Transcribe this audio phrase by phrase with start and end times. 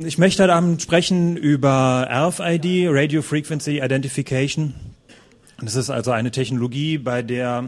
[0.00, 4.72] Ich möchte heute Abend sprechen über RFID, Radio Frequency Identification.
[5.60, 7.64] Das ist also eine Technologie, bei der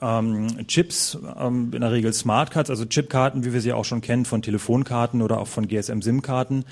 [0.00, 4.24] ähm, Chips, ähm, in der Regel Smartcards, also Chipkarten, wie wir sie auch schon kennen
[4.24, 6.64] von Telefonkarten oder auch von GSM-SIM-Karten,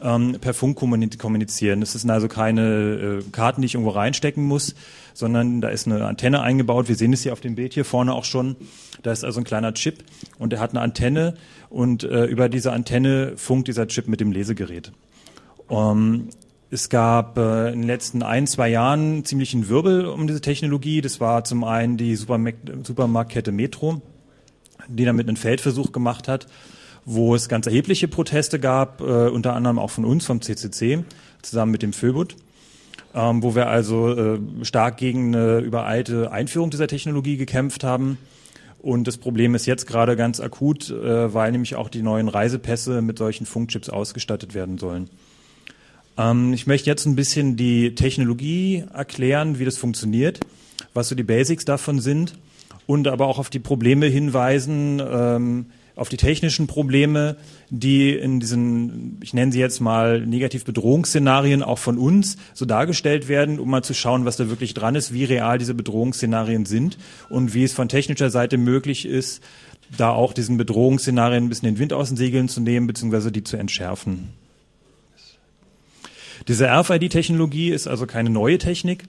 [0.00, 1.80] ähm, per Funk kommunizieren.
[1.80, 4.76] Das sind also keine äh, Karten, die ich irgendwo reinstecken muss,
[5.14, 6.88] sondern da ist eine Antenne eingebaut.
[6.88, 8.54] Wir sehen es hier auf dem Bild hier vorne auch schon.
[9.02, 10.04] Da ist also ein kleiner Chip
[10.38, 11.34] und der hat eine Antenne
[11.72, 14.92] und äh, über diese Antenne funkt dieser Chip mit dem Lesegerät.
[15.68, 16.28] Um,
[16.70, 21.00] es gab äh, in den letzten ein, zwei Jahren ziemlichen Wirbel um diese Technologie.
[21.00, 24.00] Das war zum einen die Supermarktkette Metro,
[24.88, 26.46] die damit einen Feldversuch gemacht hat
[27.04, 31.04] wo es ganz erhebliche Proteste gab, äh, unter anderem auch von uns, vom CCC,
[31.42, 32.36] zusammen mit dem Föbut,
[33.14, 38.18] ähm, wo wir also äh, stark gegen eine übereilte Einführung dieser Technologie gekämpft haben.
[38.82, 43.00] Und das Problem ist jetzt gerade ganz akut, äh, weil nämlich auch die neuen Reisepässe
[43.00, 45.08] mit solchen Funkchips ausgestattet werden sollen.
[46.18, 50.40] Ähm, ich möchte jetzt ein bisschen die Technologie erklären, wie das funktioniert,
[50.94, 52.34] was so die Basics davon sind
[52.86, 57.36] und aber auch auf die Probleme hinweisen, ähm, auf die technischen Probleme,
[57.70, 63.28] die in diesen, ich nenne sie jetzt mal negativ Bedrohungsszenarien auch von uns so dargestellt
[63.28, 66.98] werden, um mal zu schauen, was da wirklich dran ist, wie real diese Bedrohungsszenarien sind
[67.28, 69.42] und wie es von technischer Seite möglich ist,
[69.96, 73.44] da auch diesen Bedrohungsszenarien ein bisschen den Wind aus den Segeln zu nehmen, beziehungsweise die
[73.44, 74.30] zu entschärfen.
[76.48, 79.04] Diese RFID-Technologie ist also keine neue Technik.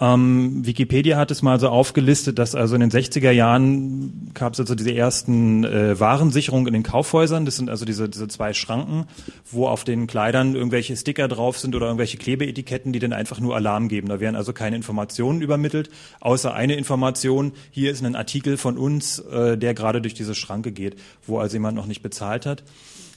[0.00, 4.60] Ähm, Wikipedia hat es mal so aufgelistet, dass also in den 60er Jahren gab es
[4.60, 7.44] also diese ersten äh, Warensicherungen in den Kaufhäusern.
[7.44, 9.04] Das sind also diese, diese zwei Schranken,
[9.50, 13.54] wo auf den Kleidern irgendwelche Sticker drauf sind oder irgendwelche Klebeetiketten, die dann einfach nur
[13.54, 14.08] Alarm geben.
[14.08, 15.90] Da werden also keine Informationen übermittelt,
[16.20, 17.52] außer eine Information.
[17.70, 21.56] Hier ist ein Artikel von uns, äh, der gerade durch diese Schranke geht, wo also
[21.56, 22.64] jemand noch nicht bezahlt hat.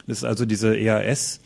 [0.05, 1.39] Das ist also diese EAS.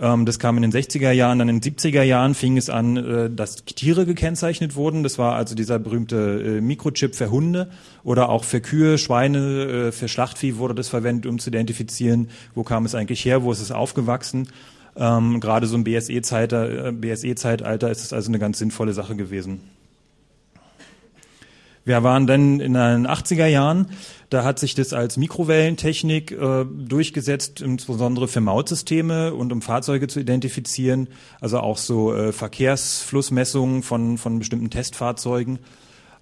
[0.00, 2.96] Ähm, das kam in den 60er Jahren, dann in den 70er Jahren fing es an,
[2.96, 5.02] äh, dass Tiere gekennzeichnet wurden.
[5.02, 7.70] Das war also dieser berühmte äh, Mikrochip für Hunde
[8.04, 12.62] oder auch für Kühe, Schweine, äh, für Schlachtvieh wurde das verwendet, um zu identifizieren, wo
[12.62, 14.48] kam es eigentlich her, wo ist es aufgewachsen.
[14.96, 19.60] Ähm, gerade so im BSE-Zeitalter BSE -Zeitalter ist es also eine ganz sinnvolle Sache gewesen.
[21.86, 23.86] Wir waren dann in den 80er Jahren,
[24.28, 30.18] da hat sich das als Mikrowellentechnik äh, durchgesetzt, insbesondere für Mautsysteme und um Fahrzeuge zu
[30.18, 31.08] identifizieren,
[31.40, 35.60] also auch so äh, Verkehrsflussmessungen von, von bestimmten Testfahrzeugen.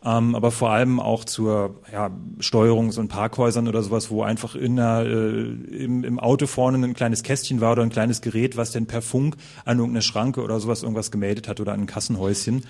[0.04, 2.10] Ähm, aber vor allem auch zur ja,
[2.40, 6.76] Steuerung so in Parkhäusern oder sowas, wo einfach in der, äh, im, im Auto vorne
[6.86, 10.42] ein kleines Kästchen war oder ein kleines Gerät, was denn per Funk an irgendeine Schranke
[10.42, 12.64] oder sowas irgendwas gemeldet hat oder an ein Kassenhäuschen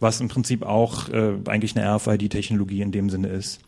[0.00, 3.60] was im Prinzip auch äh, eigentlich eine RFID-Technologie in dem Sinne ist.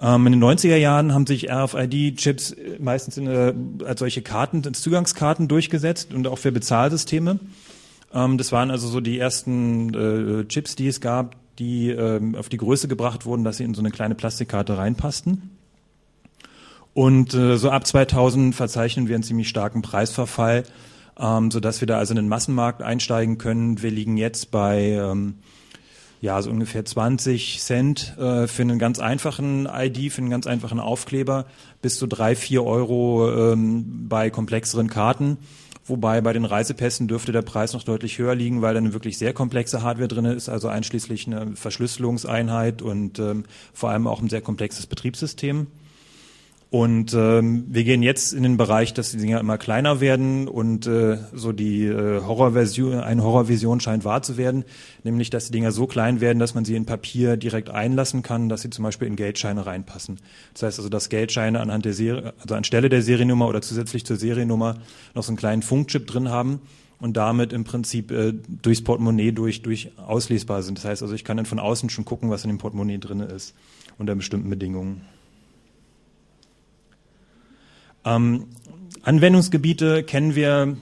[0.00, 3.54] Ähm, in den 90er Jahren haben sich RFID-Chips äh, meistens in, äh,
[3.86, 7.38] als solche Karten, als Zugangskarten durchgesetzt und auch für Bezahlsysteme.
[8.12, 12.48] Ähm, das waren also so die ersten äh, Chips, die es gab, die ähm, auf
[12.48, 15.50] die Größe gebracht wurden, dass sie in so eine kleine Plastikkarte reinpassten.
[16.94, 20.64] Und äh, so ab 2000 verzeichnen wir einen ziemlich starken Preisverfall
[21.18, 23.82] ähm, sodass wir da also in den Massenmarkt einsteigen können.
[23.82, 25.34] Wir liegen jetzt bei ähm,
[26.22, 30.78] ja, so ungefähr 20 Cent äh, für einen ganz einfachen ID, für einen ganz einfachen
[30.78, 31.46] Aufkleber,
[31.82, 35.38] bis zu drei, vier Euro ähm, bei komplexeren Karten.
[35.84, 39.18] Wobei bei den Reisepässen dürfte der Preis noch deutlich höher liegen, weil da eine wirklich
[39.18, 44.28] sehr komplexe Hardware drin ist, also einschließlich eine Verschlüsselungseinheit und ähm, vor allem auch ein
[44.28, 45.66] sehr komplexes Betriebssystem.
[46.72, 50.86] Und ähm, wir gehen jetzt in den Bereich, dass die Dinger immer kleiner werden und
[50.86, 54.64] äh, so die äh, Horrorversion, eine Horrorvision scheint wahr zu werden,
[55.04, 58.48] nämlich dass die Dinger so klein werden, dass man sie in Papier direkt einlassen kann,
[58.48, 60.18] dass sie zum Beispiel in Geldscheine reinpassen.
[60.54, 64.16] Das heißt also, dass Geldscheine anhand der Serie, also anstelle der Seriennummer oder zusätzlich zur
[64.16, 64.78] Seriennummer
[65.14, 66.62] noch so einen kleinen Funkchip drin haben
[66.98, 68.32] und damit im Prinzip äh,
[68.62, 70.78] durchs Portemonnaie durch, durch auslesbar sind.
[70.78, 73.20] Das heißt also, ich kann dann von außen schon gucken, was in dem Portemonnaie drin
[73.20, 73.54] ist,
[73.98, 75.02] unter bestimmten Bedingungen.
[78.04, 78.46] Ähm,
[79.02, 80.76] Anwendungsgebiete kennen wir,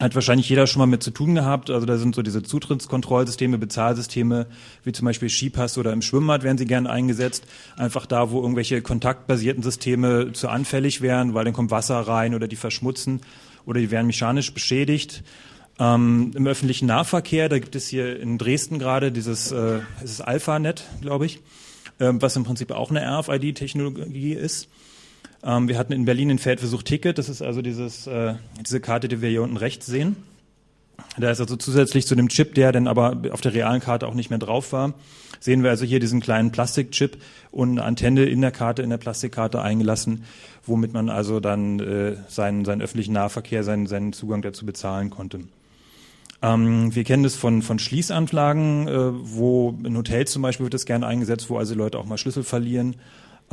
[0.00, 1.70] hat wahrscheinlich jeder schon mal mit zu tun gehabt.
[1.70, 4.46] Also da sind so diese Zutrittskontrollsysteme, Bezahlsysteme,
[4.82, 7.44] wie zum Beispiel Skipass oder im Schwimmbad werden sie gerne eingesetzt.
[7.76, 12.48] Einfach da, wo irgendwelche kontaktbasierten Systeme zu anfällig wären, weil dann kommt Wasser rein oder
[12.48, 13.20] die verschmutzen
[13.66, 15.22] oder die werden mechanisch beschädigt.
[15.78, 20.20] Ähm, Im öffentlichen Nahverkehr, da gibt es hier in Dresden gerade dieses, äh, es ist
[20.20, 21.40] AlphaNet, glaube ich,
[21.98, 24.68] äh, was im Prinzip auch eine RFID-Technologie ist.
[25.44, 29.08] Ähm, wir hatten in Berlin den Feldversuch Ticket, das ist also dieses, äh, diese Karte,
[29.08, 30.16] die wir hier unten rechts sehen.
[31.18, 34.14] Da ist also zusätzlich zu dem Chip, der dann aber auf der realen Karte auch
[34.14, 34.94] nicht mehr drauf war,
[35.40, 37.18] sehen wir also hier diesen kleinen Plastikchip
[37.50, 40.24] und eine Antenne in der Karte, in der Plastikkarte eingelassen,
[40.64, 45.40] womit man also dann äh, seinen, seinen öffentlichen Nahverkehr, seinen, seinen Zugang dazu bezahlen konnte.
[46.42, 50.86] Ähm, wir kennen das von, von Schließanlagen, äh, wo in Hotels zum Beispiel wird das
[50.86, 52.96] gerne eingesetzt, wo also Leute auch mal Schlüssel verlieren.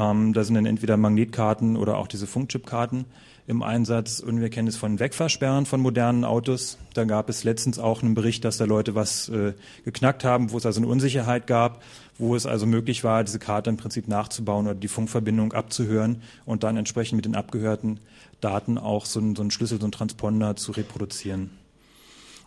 [0.01, 3.05] Ähm, da sind dann entweder Magnetkarten oder auch diese Funkchipkarten
[3.47, 4.19] im Einsatz.
[4.19, 6.77] Und wir kennen es von Wegfahrsperren von modernen Autos.
[6.93, 9.53] Da gab es letztens auch einen Bericht, dass da Leute was äh,
[9.85, 11.83] geknackt haben, wo es also eine Unsicherheit gab,
[12.17, 16.63] wo es also möglich war, diese Karte im Prinzip nachzubauen oder die Funkverbindung abzuhören und
[16.63, 17.99] dann entsprechend mit den abgehörten
[18.39, 21.51] Daten auch so, ein, so einen Schlüssel, so einen Transponder zu reproduzieren.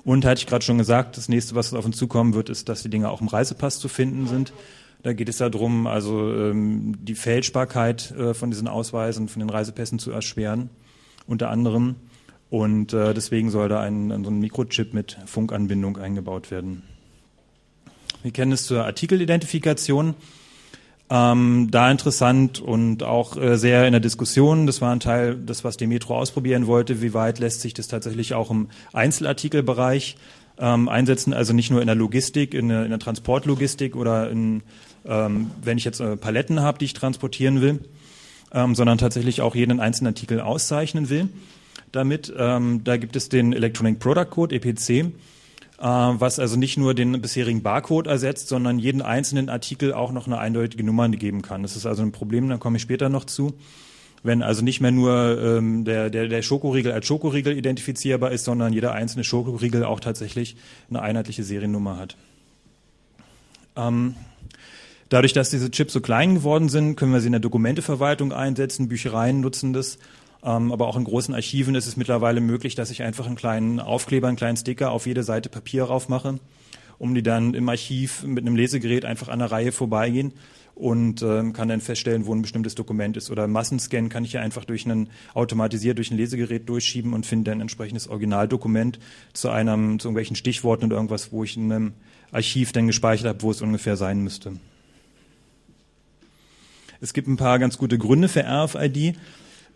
[0.04, 2.82] Und hatte ich gerade schon gesagt, das nächste, was auf uns zukommen wird, ist, dass
[2.82, 4.52] die Dinge auch im Reisepass zu finden sind.
[5.04, 9.98] Da geht es darum, also ähm, die Fälschbarkeit äh, von diesen Ausweisen, von den Reisepässen
[9.98, 10.70] zu erschweren,
[11.26, 11.96] unter anderem.
[12.48, 16.84] Und äh, deswegen soll da ein, so ein Mikrochip mit Funkanbindung eingebaut werden.
[18.22, 20.14] Wir kennen es zur Artikelidentifikation.
[21.10, 24.66] Ähm, da interessant und auch äh, sehr in der Diskussion.
[24.66, 27.02] Das war ein Teil, das was die Metro ausprobieren wollte.
[27.02, 30.16] Wie weit lässt sich das tatsächlich auch im Einzelartikelbereich
[30.56, 31.34] ähm, einsetzen?
[31.34, 34.62] Also nicht nur in der Logistik, in der, in der Transportlogistik oder in,
[35.06, 37.80] ähm, wenn ich jetzt äh, Paletten habe, die ich transportieren will,
[38.52, 41.28] ähm, sondern tatsächlich auch jeden einzelnen Artikel auszeichnen will.
[41.92, 45.12] Damit, ähm, da gibt es den Electronic Product Code, EPC
[45.78, 50.26] äh, was also nicht nur den bisherigen Barcode ersetzt, sondern jeden einzelnen Artikel auch noch
[50.26, 51.62] eine eindeutige Nummer geben kann.
[51.62, 53.54] Das ist also ein Problem, da komme ich später noch zu.
[54.22, 58.72] Wenn also nicht mehr nur ähm, der, der, der Schokoriegel als Schokoriegel identifizierbar ist, sondern
[58.72, 60.56] jeder einzelne Schokoriegel auch tatsächlich
[60.88, 62.16] eine einheitliche Seriennummer hat.
[63.76, 64.14] Ähm,
[65.08, 68.88] Dadurch, dass diese Chips so klein geworden sind, können wir sie in der Dokumenteverwaltung einsetzen.
[68.88, 69.98] Büchereien nutzen das.
[70.44, 73.80] Ähm, aber auch in großen Archiven ist es mittlerweile möglich, dass ich einfach einen kleinen
[73.80, 76.38] Aufkleber, einen kleinen Sticker auf jede Seite Papier raufmache,
[76.98, 80.32] um die dann im Archiv mit einem Lesegerät einfach an der Reihe vorbeigehen
[80.74, 83.30] und ähm, kann dann feststellen, wo ein bestimmtes Dokument ist.
[83.30, 87.50] Oder Massenscan kann ich ja einfach durch einen automatisiert durch ein Lesegerät durchschieben und finde
[87.50, 88.98] dann ein entsprechendes Originaldokument
[89.32, 91.92] zu einem, zu irgendwelchen Stichworten oder irgendwas, wo ich in einem
[92.32, 94.54] Archiv dann gespeichert habe, wo es ungefähr sein müsste.
[97.00, 99.16] Es gibt ein paar ganz gute Gründe für RFID.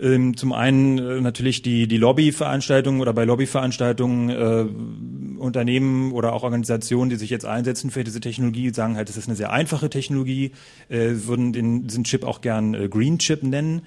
[0.01, 6.45] Ähm, zum einen äh, natürlich die, die Lobbyveranstaltungen oder bei Lobbyveranstaltungen äh, Unternehmen oder auch
[6.45, 9.91] Organisationen, die sich jetzt einsetzen für diese Technologie, sagen halt, es ist eine sehr einfache
[9.91, 10.53] Technologie,
[10.89, 13.83] äh, würden den, diesen Chip auch gern äh, Green Chip nennen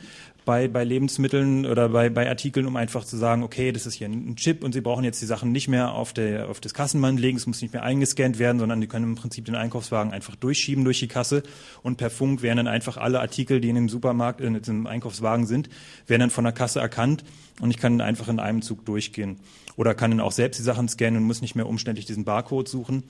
[0.46, 4.08] bei, bei Lebensmitteln oder bei, bei Artikeln, um einfach zu sagen, okay, das ist hier
[4.08, 7.20] ein Chip und Sie brauchen jetzt die Sachen nicht mehr auf, der, auf das Kassenband
[7.20, 10.36] legen, es muss nicht mehr eingescannt werden, sondern die können im Prinzip den Einkaufswagen einfach
[10.36, 11.44] durchschieben durch die Kasse
[11.84, 15.46] und per Funk werden dann einfach alle Artikel, die in dem Supermarkt, in dem Einkaufswagen
[15.46, 15.70] sind,
[16.08, 17.24] werden dann von der Kasse erkannt
[17.60, 19.40] und ich kann einfach in einem Zug durchgehen.
[19.76, 22.68] Oder kann dann auch selbst die Sachen scannen und muss nicht mehr umständlich diesen Barcode
[22.68, 23.04] suchen.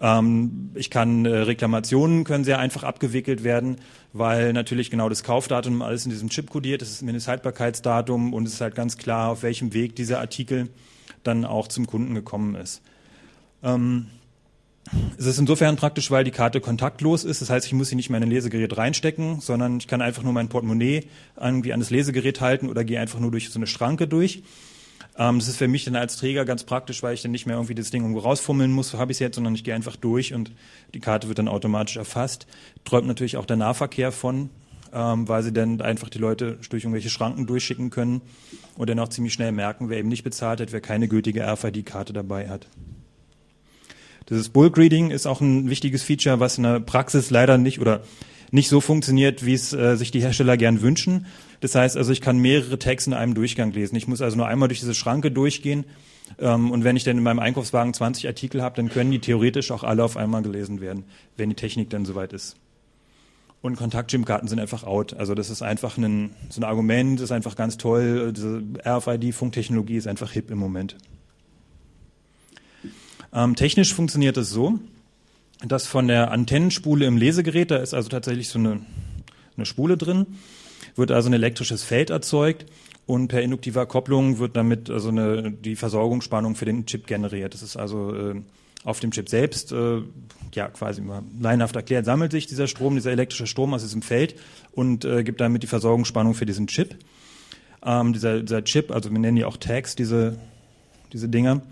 [0.00, 3.76] Ähm, ich kann äh, Reklamationen können sehr einfach abgewickelt werden,
[4.12, 8.46] weil natürlich genau das Kaufdatum alles in diesem Chip kodiert, das ist ein Mindesthaltbarkeitsdatum und
[8.46, 10.68] es ist halt ganz klar, auf welchem Weg dieser Artikel
[11.22, 12.82] dann auch zum Kunden gekommen ist.
[13.62, 14.06] Ähm,
[15.18, 17.40] es ist insofern praktisch, weil die Karte kontaktlos ist.
[17.40, 20.32] Das heißt, ich muss sie nicht in ein Lesegerät reinstecken, sondern ich kann einfach nur
[20.32, 21.08] mein Portemonnaie
[21.40, 24.44] irgendwie an das Lesegerät halten oder gehe einfach nur durch so eine Schranke durch.
[25.18, 27.56] Ähm, das ist für mich dann als Träger ganz praktisch, weil ich dann nicht mehr
[27.56, 30.34] irgendwie das Ding irgendwo rausfummeln muss, habe ich es jetzt, sondern ich gehe einfach durch
[30.34, 30.52] und
[30.94, 32.46] die Karte wird dann automatisch erfasst.
[32.84, 34.50] Träumt natürlich auch der Nahverkehr von,
[34.92, 38.20] ähm, weil sie dann einfach die Leute durch irgendwelche Schranken durchschicken können
[38.76, 42.12] und dann auch ziemlich schnell merken, wer eben nicht bezahlt hat, wer keine gültige RFID-Karte
[42.12, 42.68] dabei hat.
[44.28, 48.02] Dieses Bulk Reading ist auch ein wichtiges Feature, was in der Praxis leider nicht oder
[48.50, 51.26] nicht so funktioniert, wie es äh, sich die Hersteller gern wünschen.
[51.60, 53.96] Das heißt also, ich kann mehrere Tags in einem Durchgang lesen.
[53.96, 55.84] Ich muss also nur einmal durch diese Schranke durchgehen.
[56.38, 59.70] Ähm, und wenn ich dann in meinem Einkaufswagen 20 Artikel habe, dann können die theoretisch
[59.70, 61.04] auch alle auf einmal gelesen werden,
[61.36, 62.56] wenn die Technik dann soweit ist.
[63.62, 65.14] Und Kontakt-SIM-Karten sind einfach out.
[65.14, 68.32] Also das ist einfach ein, so ein Argument, das ist einfach ganz toll.
[68.32, 70.96] Diese RFID-Funktechnologie ist einfach hip im Moment.
[73.32, 74.78] Ähm, technisch funktioniert es so,
[75.66, 78.80] dass von der Antennenspule im Lesegerät, da ist also tatsächlich so eine,
[79.56, 80.26] eine Spule drin,
[80.96, 82.66] wird also ein elektrisches Feld erzeugt
[83.06, 87.54] und per induktiver Kopplung wird damit also eine, die Versorgungsspannung für den Chip generiert.
[87.54, 88.42] Das ist also äh,
[88.84, 90.02] auf dem Chip selbst, äh,
[90.54, 94.36] ja quasi mal leinhaft erklärt, sammelt sich dieser Strom, dieser elektrische Strom aus diesem Feld
[94.72, 96.96] und äh, gibt damit die Versorgungsspannung für diesen Chip.
[97.84, 100.38] Ähm, dieser, dieser Chip, also wir nennen die auch Tags, diese,
[101.12, 101.62] diese Dinger,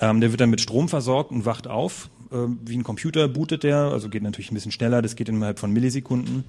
[0.00, 2.10] ähm, der wird dann mit Strom versorgt und wacht auf.
[2.32, 5.58] Ähm, wie ein Computer bootet der, also geht natürlich ein bisschen schneller, das geht innerhalb
[5.58, 6.44] von Millisekunden.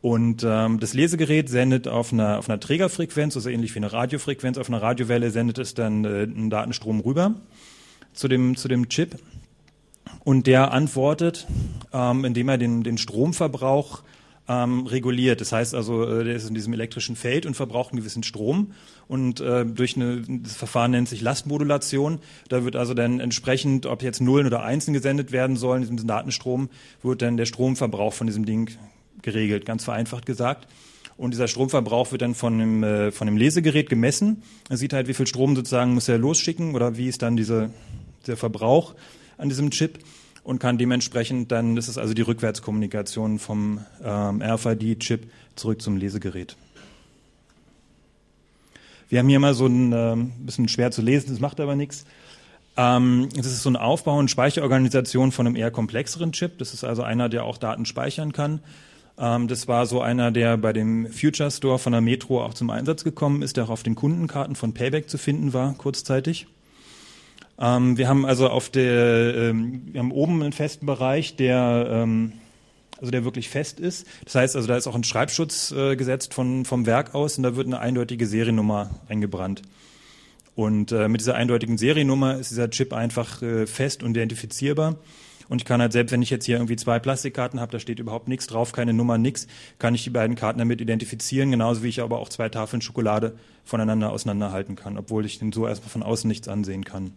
[0.00, 4.56] Und ähm, das Lesegerät sendet auf einer, auf einer Trägerfrequenz, also ähnlich wie eine Radiofrequenz,
[4.56, 7.34] auf einer Radiowelle sendet es dann äh, einen Datenstrom rüber
[8.12, 9.18] zu dem, zu dem Chip.
[10.24, 11.46] Und der antwortet,
[11.92, 14.02] ähm, indem er den, den Stromverbrauch
[14.48, 15.40] ähm, reguliert.
[15.40, 18.72] Das heißt also, äh, der ist in diesem elektrischen Feld und verbraucht einen gewissen Strom.
[19.06, 22.20] Und äh, durch eine, das Verfahren nennt sich Lastmodulation.
[22.48, 26.08] Da wird also dann entsprechend, ob jetzt Nullen oder Einsen gesendet werden sollen, in diesem
[26.08, 26.70] Datenstrom,
[27.02, 28.70] wird dann der Stromverbrauch von diesem Ding
[29.22, 30.68] geregelt, ganz vereinfacht gesagt.
[31.16, 34.42] Und dieser Stromverbrauch wird dann von dem, äh, von dem Lesegerät gemessen.
[34.68, 37.70] Er sieht halt, wie viel Strom sozusagen muss er losschicken oder wie ist dann diese,
[38.26, 38.94] der Verbrauch
[39.36, 39.98] an diesem Chip
[40.44, 46.56] und kann dementsprechend dann, das ist also die Rückwärtskommunikation vom ähm, RFID-Chip zurück zum Lesegerät.
[49.08, 52.04] Wir haben hier mal so ein ähm, bisschen schwer zu lesen, das macht aber nichts.
[52.76, 56.58] Ähm, das ist so eine Aufbau- und Speicherorganisation von einem eher komplexeren Chip.
[56.58, 58.60] Das ist also einer, der auch Daten speichern kann.
[59.18, 62.70] Ähm, das war so einer, der bei dem Future Store von der Metro auch zum
[62.70, 66.46] Einsatz gekommen ist, der auch auf den Kundenkarten von Payback zu finden war, kurzzeitig.
[67.58, 72.08] Ähm, wir haben also auf der, ähm, wir haben oben einen festen Bereich, der,
[73.00, 74.06] also der wirklich fest ist.
[74.24, 77.44] Das heißt also, da ist auch ein Schreibschutz äh, gesetzt von, vom Werk aus und
[77.44, 79.62] da wird eine eindeutige Seriennummer eingebrannt.
[80.58, 84.96] Und äh, mit dieser eindeutigen Seriennummer ist dieser Chip einfach äh, fest und identifizierbar.
[85.48, 87.98] Und ich kann halt selbst, wenn ich jetzt hier irgendwie zwei Plastikkarten habe, da steht
[87.98, 89.46] überhaupt nichts drauf, keine Nummer, nichts,
[89.78, 93.34] kann ich die beiden Karten damit identifizieren, genauso wie ich aber auch zwei Tafeln Schokolade
[93.64, 97.12] voneinander auseinanderhalten kann, obwohl ich den so erstmal von außen nichts ansehen kann.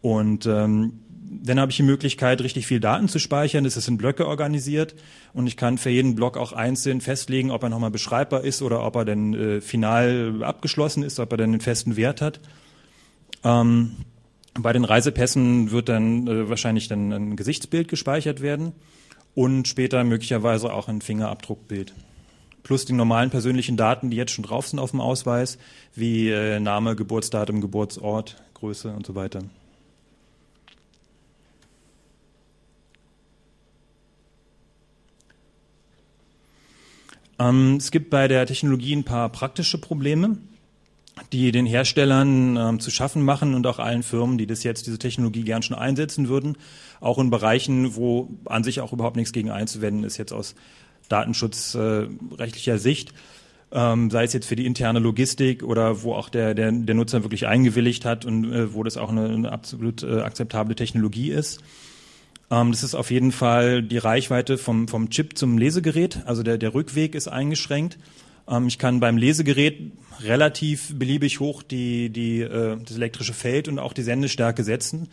[0.00, 3.64] Und ähm, dann habe ich die Möglichkeit, richtig viel Daten zu speichern.
[3.64, 4.94] Das ist in Blöcke organisiert
[5.34, 8.84] und ich kann für jeden Block auch einzeln festlegen, ob er nochmal beschreibbar ist oder
[8.84, 12.40] ob er denn äh, final abgeschlossen ist, ob er denn einen festen Wert hat.
[13.44, 13.96] Ähm,
[14.62, 18.72] bei den Reisepässen wird dann äh, wahrscheinlich dann ein Gesichtsbild gespeichert werden
[19.34, 21.94] und später möglicherweise auch ein Fingerabdruckbild.
[22.62, 25.58] Plus die normalen persönlichen Daten, die jetzt schon drauf sind auf dem Ausweis,
[25.94, 29.44] wie äh, Name, Geburtsdatum, Geburtsort, Größe und so weiter.
[37.38, 40.38] Ähm, es gibt bei der Technologie ein paar praktische Probleme,
[41.32, 44.98] die den Herstellern ähm, zu schaffen machen und auch allen Firmen, die das jetzt, diese
[44.98, 46.56] Technologie gern schon einsetzen würden,
[47.00, 50.54] auch in Bereichen, wo an sich auch überhaupt nichts gegen einzuwenden ist, jetzt aus
[51.08, 53.12] datenschutzrechtlicher äh, Sicht.
[53.70, 57.22] Ähm, sei es jetzt für die interne Logistik oder wo auch der, der, der Nutzer
[57.22, 61.60] wirklich eingewilligt hat und äh, wo das auch eine, eine absolut äh, akzeptable Technologie ist.
[62.50, 66.20] Ähm, das ist auf jeden Fall die Reichweite vom, vom Chip zum Lesegerät.
[66.24, 67.98] Also der, der Rückweg ist eingeschränkt.
[68.48, 73.78] Ähm, ich kann beim Lesegerät relativ beliebig hoch die, die, äh, das elektrische Feld und
[73.78, 75.08] auch die Sendestärke setzen.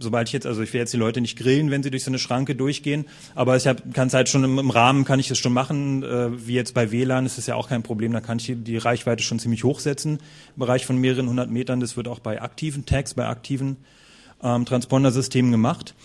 [0.00, 2.10] Sobald ich jetzt, also ich will jetzt die Leute nicht grillen, wenn sie durch so
[2.10, 5.38] eine Schranke durchgehen, aber ich kann es halt schon im, im, Rahmen, kann ich das
[5.38, 8.38] schon machen, äh, wie jetzt bei WLAN ist das ja auch kein Problem, da kann
[8.38, 10.20] ich die Reichweite schon ziemlich hoch setzen,
[10.54, 13.76] im Bereich von mehreren hundert Metern, das wird auch bei aktiven Tags, bei aktiven
[14.40, 15.96] ähm, Transpondersystemen gemacht.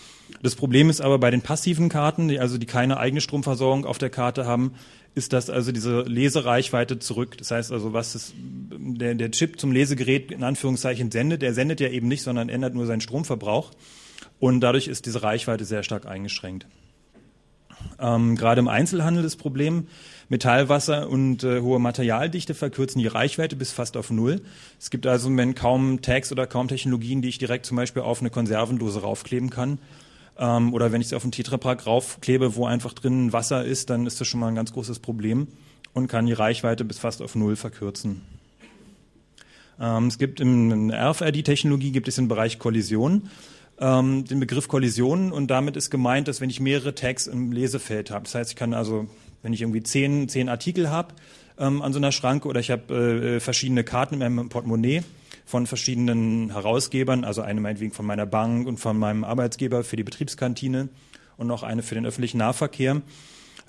[0.42, 3.98] Das Problem ist aber bei den passiven Karten, die also die keine eigene Stromversorgung auf
[3.98, 4.72] der Karte haben,
[5.14, 7.38] ist das also diese Lesereichweite zurück.
[7.38, 11.80] Das heißt also, was ist, der, der Chip zum Lesegerät in Anführungszeichen sendet, der sendet
[11.80, 13.70] ja eben nicht, sondern ändert nur seinen Stromverbrauch.
[14.40, 16.66] Und dadurch ist diese Reichweite sehr stark eingeschränkt.
[18.00, 19.86] Ähm, gerade im Einzelhandel das Problem,
[20.28, 24.40] Metallwasser und äh, hohe Materialdichte verkürzen die Reichweite bis fast auf Null.
[24.80, 28.20] Es gibt also wenn kaum Tags oder kaum Technologien, die ich direkt zum Beispiel auf
[28.20, 29.78] eine Konservendose raufkleben kann.
[30.38, 34.06] Ähm, oder wenn ich es auf einen Tetrapack raufklebe, wo einfach drin Wasser ist, dann
[34.06, 35.48] ist das schon mal ein ganz großes Problem
[35.92, 38.22] und kann die Reichweite bis fast auf Null verkürzen.
[39.80, 43.28] Ähm, es gibt in der RFID-Technologie gibt es im Bereich Kollision
[43.78, 48.10] ähm, den Begriff Kollision und damit ist gemeint, dass wenn ich mehrere Tags im Lesefeld
[48.10, 49.08] habe, das heißt, ich kann also,
[49.42, 51.14] wenn ich irgendwie zehn, zehn Artikel habe
[51.58, 55.02] ähm, an so einer Schranke oder ich habe äh, verschiedene Karten in meinem Portemonnaie,
[55.44, 60.04] von verschiedenen Herausgebern, also eine meinetwegen von meiner Bank und von meinem Arbeitsgeber für die
[60.04, 60.88] Betriebskantine
[61.36, 63.02] und noch eine für den öffentlichen Nahverkehr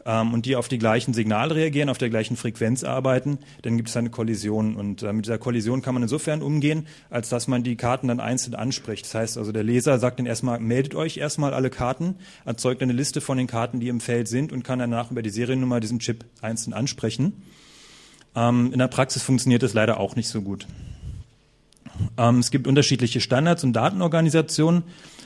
[0.05, 3.89] ähm, und die auf die gleichen Signale reagieren, auf der gleichen Frequenz arbeiten, dann gibt
[3.89, 4.75] es eine Kollision.
[4.75, 8.19] Und äh, mit dieser Kollision kann man insofern umgehen, als dass man die Karten dann
[8.19, 9.05] einzeln anspricht.
[9.05, 12.15] Das heißt also, der Leser sagt dann erstmal, meldet euch erstmal alle Karten,
[12.45, 15.29] erzeugt eine Liste von den Karten, die im Feld sind und kann danach über die
[15.29, 17.43] Seriennummer diesen Chip einzeln ansprechen.
[18.35, 20.67] Ähm, in der Praxis funktioniert das leider auch nicht so gut.
[22.17, 24.83] Ähm, es gibt unterschiedliche Standards und Datenorganisationen,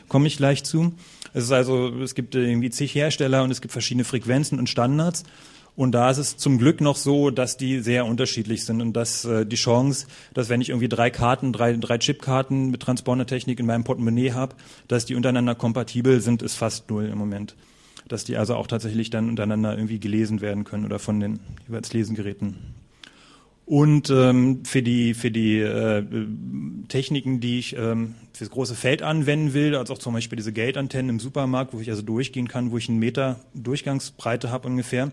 [0.07, 0.93] komme ich gleich zu.
[1.33, 5.23] Es ist also, es gibt irgendwie zig Hersteller und es gibt verschiedene Frequenzen und Standards.
[5.75, 9.23] Und da ist es zum Glück noch so, dass die sehr unterschiedlich sind und dass
[9.23, 13.65] äh, die Chance, dass wenn ich irgendwie drei Karten, drei, drei Chipkarten mit Transpondertechnik in
[13.65, 14.55] meinem Portemonnaie habe,
[14.89, 17.55] dass die untereinander kompatibel sind, ist fast null im Moment.
[18.09, 21.93] dass die also auch tatsächlich dann untereinander irgendwie gelesen werden können oder von den jeweils
[21.93, 22.55] Lesengeräten.
[23.69, 26.03] Und ähm, für die, für die äh,
[26.87, 31.09] Techniken, die ich ähm, das große Feld anwenden will, also auch zum Beispiel diese Gate-Antennen
[31.09, 35.11] im Supermarkt, wo ich also durchgehen kann, wo ich einen Meter Durchgangsbreite habe ungefähr,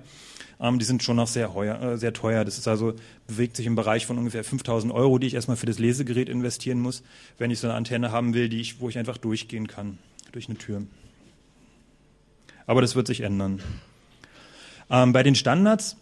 [0.58, 2.46] ähm, die sind schon noch sehr, heuer, äh, sehr teuer.
[2.46, 2.94] Das ist also,
[3.26, 6.80] bewegt sich im Bereich von ungefähr 5000 Euro, die ich erstmal für das Lesegerät investieren
[6.80, 7.02] muss,
[7.36, 9.98] wenn ich so eine Antenne haben will, die ich, wo ich einfach durchgehen kann,
[10.32, 10.80] durch eine Tür.
[12.66, 13.60] Aber das wird sich ändern.
[14.88, 15.98] Ähm, bei den Standards,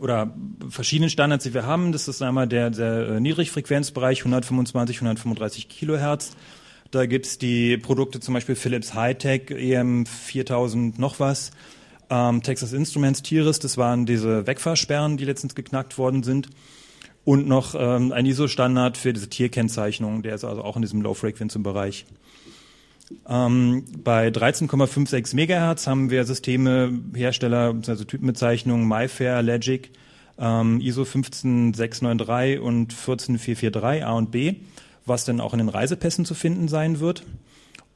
[0.00, 0.34] oder
[0.68, 1.92] verschiedenen Standards, die wir haben.
[1.92, 6.36] Das ist einmal der, der äh, Niedrigfrequenzbereich 125, 135 Kilohertz.
[6.90, 11.50] Da gibt's die Produkte zum Beispiel Philips Hightech, EM 4000 noch was,
[12.10, 16.48] ähm, Texas Instruments Tiris, das waren diese Wegfahrsperren, die letztens geknackt worden sind.
[17.24, 22.06] Und noch ähm, ein ISO-Standard für diese Tierkennzeichnung, der ist also auch in diesem Low-Frequency-Bereich.
[23.28, 29.90] Ähm, bei 13,56 Megahertz haben wir Systeme, Hersteller, also Typenbezeichnungen MyFair, Logic,
[30.38, 34.56] ähm, ISO 15693 und 14443 A und B,
[35.06, 37.24] was dann auch in den Reisepässen zu finden sein wird.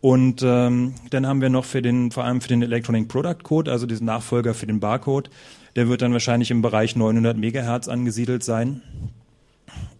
[0.00, 3.71] Und ähm, dann haben wir noch für den, vor allem für den Electronic Product Code,
[3.71, 5.31] also diesen Nachfolger für den Barcode,
[5.76, 8.83] der wird dann wahrscheinlich im Bereich 900 Megahertz angesiedelt sein.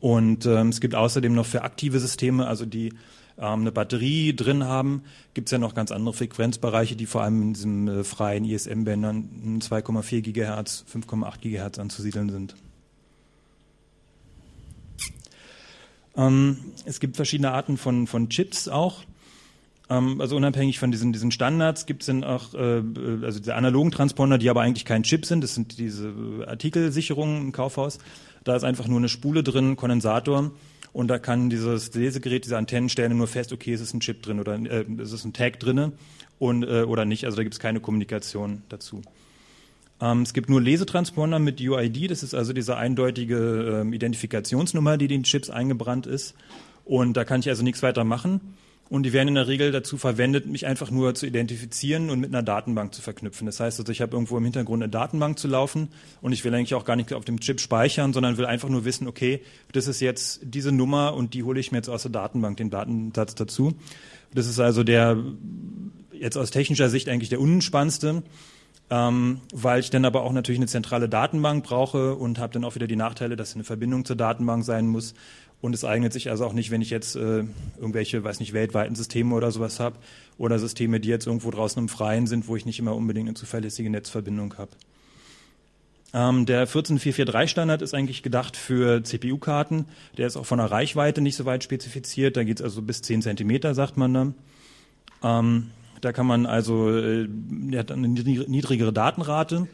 [0.00, 2.92] Und ähm, es gibt außerdem noch für aktive Systeme, also die
[3.38, 5.02] ähm, eine Batterie drin haben,
[5.34, 9.58] gibt es ja noch ganz andere Frequenzbereiche, die vor allem in diesem äh, freien ISM-Bändern
[9.60, 12.54] 2,4 Gigahertz, 5,8 Gigahertz anzusiedeln sind.
[16.16, 19.02] Ähm, es gibt verschiedene Arten von, von Chips auch.
[19.88, 23.54] Ähm, also unabhängig von diesen, diesen Standards gibt es dann auch äh, äh, also diese
[23.54, 25.42] analogen Transponder, die aber eigentlich kein Chip sind.
[25.42, 26.12] Das sind diese
[26.46, 27.98] Artikelsicherungen im Kaufhaus.
[28.44, 30.50] Da ist einfach nur eine Spule drin, Kondensator
[30.92, 34.22] und da kann dieses Lesegerät, diese Antennen stellen nur fest, okay, ist es ein Chip
[34.22, 35.92] drin oder äh, ist es ein Tag drinne
[36.38, 37.25] und äh, oder nicht.
[37.25, 39.02] Also da gibt es keine Kommunikation dazu.
[40.00, 45.06] Ähm, es gibt nur Lesetransponder mit UID, das ist also diese eindeutige ähm, Identifikationsnummer, die
[45.06, 46.34] in den Chips eingebrannt ist.
[46.84, 48.56] Und da kann ich also nichts weiter machen.
[48.92, 52.28] Und die werden in der Regel dazu verwendet, mich einfach nur zu identifizieren und mit
[52.28, 53.46] einer Datenbank zu verknüpfen.
[53.46, 55.88] Das heißt also, ich habe irgendwo im Hintergrund eine Datenbank zu laufen
[56.20, 58.84] und ich will eigentlich auch gar nicht auf dem Chip speichern, sondern will einfach nur
[58.84, 59.40] wissen, okay,
[59.72, 62.68] das ist jetzt diese Nummer und die hole ich mir jetzt aus der Datenbank, den
[62.68, 63.72] Datensatz dazu.
[64.34, 65.17] Das ist also der,
[66.12, 68.23] jetzt aus technischer Sicht eigentlich der unentspannendste.
[68.90, 72.75] Ähm, weil ich dann aber auch natürlich eine zentrale Datenbank brauche und habe dann auch
[72.75, 75.14] wieder die Nachteile, dass eine Verbindung zur Datenbank sein muss
[75.62, 77.44] und es eignet sich also auch nicht, wenn ich jetzt äh,
[77.78, 79.96] irgendwelche, weiß nicht, weltweiten Systeme oder sowas habe
[80.36, 83.34] oder Systeme, die jetzt irgendwo draußen im Freien sind, wo ich nicht immer unbedingt eine
[83.34, 84.72] zuverlässige Netzverbindung habe.
[86.12, 89.86] Ähm, der 14443-Standard ist eigentlich gedacht für CPU-Karten.
[90.18, 92.36] Der ist auch von der Reichweite nicht so weit spezifiziert.
[92.36, 94.34] Da geht es also bis 10 Zentimeter, sagt man dann.
[95.22, 95.70] Ähm,
[96.00, 99.68] da kann man also, äh, der hat eine niedrigere Datenrate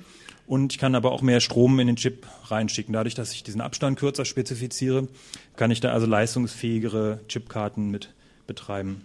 [0.48, 2.94] und ich kann aber auch mehr Strom in den Chip reinschicken.
[2.94, 5.06] Dadurch, dass ich diesen Abstand kürzer spezifiziere,
[5.56, 8.14] kann ich da also leistungsfähigere Chipkarten mit
[8.46, 9.02] betreiben.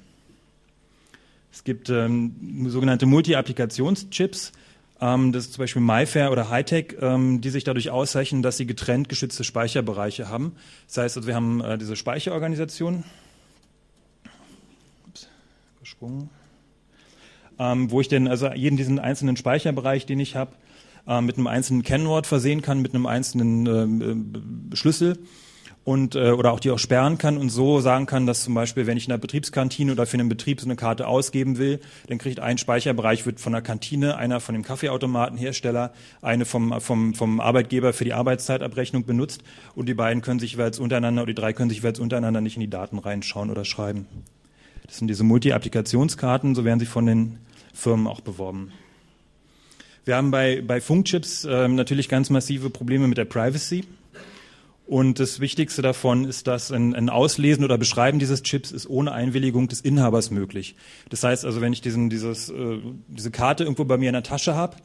[1.52, 4.54] Es gibt ähm, sogenannte Multi-Applikations-Chips.
[5.02, 8.66] Ähm, das ist zum Beispiel MyFair oder Hightech, ähm, die sich dadurch auszeichnen, dass sie
[8.66, 10.56] getrennt geschützte Speicherbereiche haben.
[10.88, 13.04] Das heißt, also wir haben äh, diese Speicherorganisation.
[15.08, 15.28] Ups,
[15.82, 16.30] gesprungen.
[17.60, 20.54] Ähm, wo ich denn also jeden diesen einzelnen Speicherbereich, den ich habe,
[21.08, 25.20] äh, mit einem einzelnen Kennwort versehen kann, mit einem einzelnen ähm, äh, Schlüssel
[25.84, 28.88] und äh, oder auch die auch sperren kann und so sagen kann, dass zum Beispiel,
[28.88, 32.18] wenn ich in der Betriebskantine oder für einen Betrieb so eine Karte ausgeben will, dann
[32.18, 37.40] kriegt ein Speicherbereich wird von der Kantine, einer von dem Kaffeeautomatenhersteller, eine vom vom vom
[37.40, 39.44] Arbeitgeber für die Arbeitszeitabrechnung benutzt
[39.76, 42.56] und die beiden können sich jeweils untereinander oder die drei können sich jeweils untereinander nicht
[42.56, 44.08] in die Daten reinschauen oder schreiben.
[44.86, 47.40] Das sind diese Multi-Applikationskarten, so werden sie von den
[47.74, 48.72] Firmen auch beworben.
[50.06, 53.86] Wir haben bei, bei Funkchips äh, natürlich ganz massive Probleme mit der Privacy.
[54.86, 59.14] Und das Wichtigste davon ist, dass ein, ein, Auslesen oder Beschreiben dieses Chips ist ohne
[59.14, 60.76] Einwilligung des Inhabers möglich.
[61.10, 64.24] Das heißt also, wenn ich diesen, dieses, äh, diese Karte irgendwo bei mir in der
[64.24, 64.76] Tasche habe,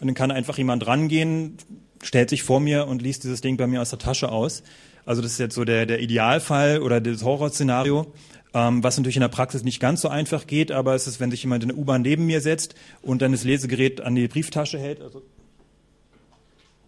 [0.00, 1.56] dann kann einfach jemand rangehen,
[2.02, 4.62] stellt sich vor mir und liest dieses Ding bei mir aus der Tasche aus.
[5.06, 8.12] Also das ist jetzt so der, der Idealfall oder das Horrorszenario
[8.54, 11.30] ähm, was natürlich in der Praxis nicht ganz so einfach geht, aber es ist, wenn
[11.30, 14.78] sich jemand in der U-Bahn neben mir setzt und dann das Lesegerät an die Brieftasche
[14.78, 15.22] hält, also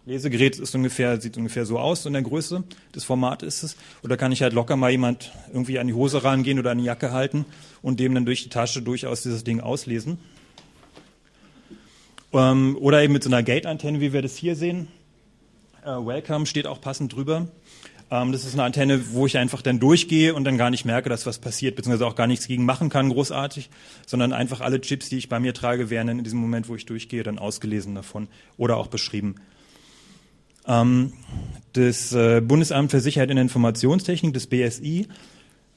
[0.05, 3.77] Lesegerät ist ungefähr, sieht ungefähr so aus in der Größe, das Format ist es.
[4.03, 6.85] Oder kann ich halt locker mal jemand irgendwie an die Hose rangehen oder an die
[6.85, 7.45] Jacke halten
[7.83, 10.17] und dem dann durch die Tasche durchaus dieses Ding auslesen.
[12.33, 14.87] Ähm, oder eben mit so einer Gate-Antenne, wie wir das hier sehen.
[15.83, 17.47] Äh, Welcome steht auch passend drüber.
[18.11, 21.09] Ähm, das ist eine Antenne, wo ich einfach dann durchgehe und dann gar nicht merke,
[21.09, 23.69] dass was passiert, beziehungsweise auch gar nichts gegen machen kann, großartig,
[24.05, 26.85] sondern einfach alle Chips, die ich bei mir trage, werden in diesem Moment, wo ich
[26.85, 29.35] durchgehe, dann ausgelesen davon oder auch beschrieben.
[30.67, 31.13] Ähm,
[31.73, 35.07] das äh, Bundesamt für Sicherheit in der Informationstechnik, das BSI,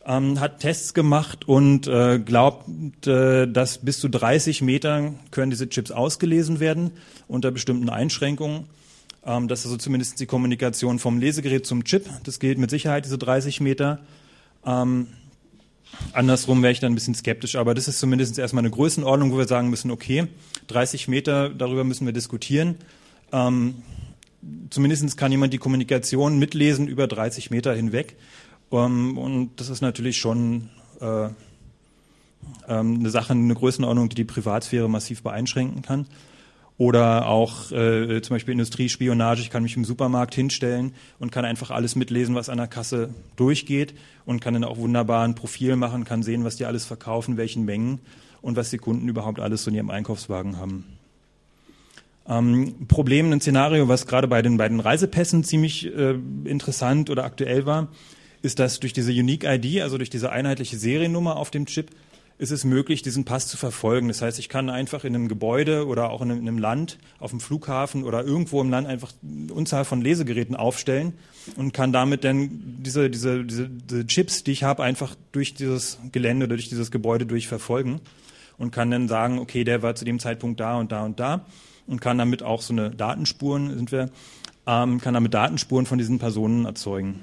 [0.05, 2.69] ähm, hat Tests gemacht und äh, glaubt,
[3.07, 6.91] äh, dass bis zu 30 Meter können diese Chips ausgelesen werden
[7.29, 8.67] unter bestimmten Einschränkungen.
[9.27, 12.09] Ähm, das ist also zumindest die Kommunikation vom Lesegerät zum Chip.
[12.25, 14.01] Das gilt mit Sicherheit, diese 30 Meter.
[14.65, 15.09] Ähm,
[16.13, 19.39] andersrum wäre ich dann ein bisschen skeptisch, aber das ist zumindest erstmal eine Größenordnung, wo
[19.39, 20.27] wir sagen müssen, okay,
[20.69, 22.77] 30 Meter, darüber müssen wir diskutieren.
[23.33, 23.83] Ähm,
[24.71, 28.17] zumindest kann jemand die Kommunikation mitlesen über 30 Meter hinweg.
[28.71, 30.69] Um, und das ist natürlich schon
[31.01, 31.27] äh,
[32.67, 36.07] ähm, eine Sache, eine Größenordnung, die die Privatsphäre massiv beeinschränken kann.
[36.77, 39.41] Oder auch äh, zum Beispiel Industriespionage.
[39.43, 43.11] Ich kann mich im Supermarkt hinstellen und kann einfach alles mitlesen, was an der Kasse
[43.37, 43.95] durchgeht
[44.27, 47.65] und kann dann auch wunderbar ein Profil machen, kann sehen, was die alles verkaufen, welchen
[47.65, 48.01] Mengen
[48.43, 50.85] und was die Kunden überhaupt alles so in ihrem Einkaufswagen haben.
[52.27, 57.67] Ähm, Problem, ein Szenario, was gerade bei den beiden Reisepässen ziemlich äh, interessant oder aktuell
[57.67, 57.89] war,
[58.43, 61.91] ist, dass durch diese Unique ID, also durch diese einheitliche Seriennummer auf dem Chip,
[62.37, 64.09] ist es möglich, diesen Pass zu verfolgen.
[64.09, 66.99] Das heißt, ich kann einfach in einem Gebäude oder auch in einem, in einem Land,
[67.21, 71.15] auf dem Flughafen oder irgendwo im Land einfach eine Unzahl von Lesegeräten aufstellen
[71.57, 72.51] und kann damit dann
[72.83, 76.91] diese, diese, diese, diese Chips, die ich habe, einfach durch dieses Gelände oder durch dieses
[76.91, 78.01] Gebäude durchverfolgen
[78.59, 81.47] und kann dann sagen, okay, der war zu dem Zeitpunkt da und da und da
[81.87, 84.11] und kann damit auch so eine Datenspuren, sind wir,
[84.67, 87.21] ähm, kann damit Datenspuren von diesen Personen erzeugen.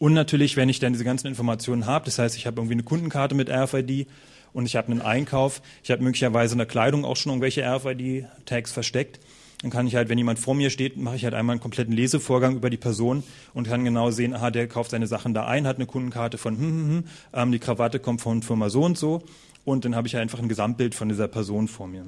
[0.00, 2.82] Und natürlich, wenn ich dann diese ganzen Informationen habe, das heißt, ich habe irgendwie eine
[2.82, 4.08] Kundenkarte mit RFID
[4.54, 8.72] und ich habe einen Einkauf, ich habe möglicherweise in der Kleidung auch schon irgendwelche RFID-Tags
[8.72, 9.20] versteckt,
[9.60, 11.92] dann kann ich halt, wenn jemand vor mir steht, mache ich halt einmal einen kompletten
[11.92, 15.66] Lesevorgang über die Person und kann genau sehen, aha, der kauft seine Sachen da ein,
[15.66, 18.96] hat eine Kundenkarte von hm, hm, hm, ähm, die Krawatte kommt von Firma so und
[18.96, 19.22] so
[19.66, 22.06] und dann habe ich einfach ein Gesamtbild von dieser Person vor mir.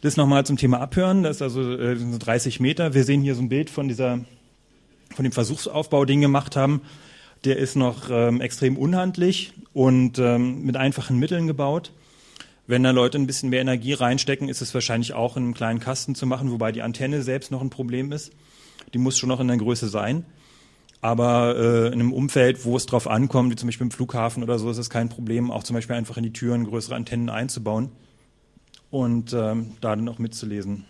[0.00, 2.94] Das nochmal zum Thema Abhören, das ist also äh, 30 Meter.
[2.94, 4.24] Wir sehen hier so ein Bild von dieser
[5.14, 6.82] von dem Versuchsaufbau, den gemacht haben,
[7.44, 11.92] der ist noch ähm, extrem unhandlich und ähm, mit einfachen Mitteln gebaut.
[12.66, 15.80] Wenn da Leute ein bisschen mehr Energie reinstecken, ist es wahrscheinlich auch in einem kleinen
[15.80, 18.32] Kasten zu machen, wobei die Antenne selbst noch ein Problem ist.
[18.94, 20.24] Die muss schon noch in der Größe sein.
[21.00, 24.58] Aber äh, in einem Umfeld, wo es drauf ankommt, wie zum Beispiel im Flughafen oder
[24.58, 27.90] so, ist es kein Problem, auch zum Beispiel einfach in die Türen größere Antennen einzubauen
[28.90, 30.84] und ähm, da dann auch mitzulesen.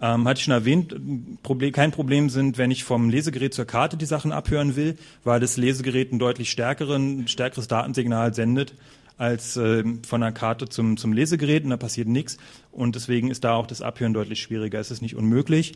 [0.00, 0.94] Ähm, hatte ich schon erwähnt,
[1.42, 5.40] Problem, kein Problem sind, wenn ich vom Lesegerät zur Karte die Sachen abhören will, weil
[5.40, 8.74] das Lesegerät ein deutlich stärkeren, stärkeres Datensignal sendet
[9.18, 12.36] als äh, von der Karte zum, zum Lesegerät und da passiert nichts.
[12.70, 14.78] Und deswegen ist da auch das Abhören deutlich schwieriger.
[14.78, 15.74] Es ist nicht unmöglich,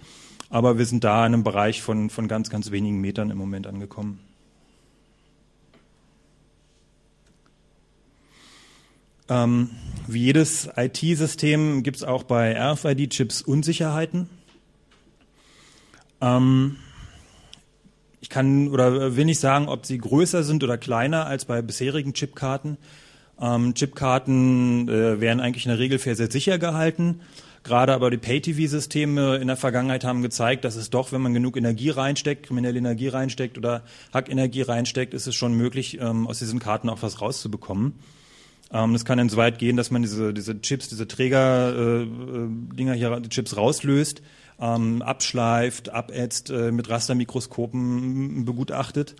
[0.50, 3.66] aber wir sind da in einem Bereich von, von ganz, ganz wenigen Metern im Moment
[3.66, 4.18] angekommen.
[9.30, 9.70] Ähm,
[10.08, 14.28] wie jedes IT-System gibt es auch bei RFID-Chips Unsicherheiten.
[16.20, 16.76] Ähm,
[18.20, 22.12] ich kann oder will nicht sagen, ob sie größer sind oder kleiner als bei bisherigen
[22.12, 22.76] Chipkarten.
[23.40, 27.20] Ähm, Chipkarten äh, werden eigentlich in der Regel für sehr sicher gehalten.
[27.62, 31.56] Gerade aber die Pay-TV-Systeme in der Vergangenheit haben gezeigt, dass es doch, wenn man genug
[31.56, 36.58] Energie reinsteckt, kriminelle Energie reinsteckt oder Hackenergie reinsteckt, ist es schon möglich, ähm, aus diesen
[36.58, 37.94] Karten auch was rauszubekommen.
[38.72, 42.96] Ähm, das kann dann so weit gehen, dass man diese, diese Chips, diese Träger-Dinger äh,
[42.96, 44.22] hier, die Chips rauslöst,
[44.60, 49.16] ähm, abschleift, abätzt, äh, mit Rastermikroskopen begutachtet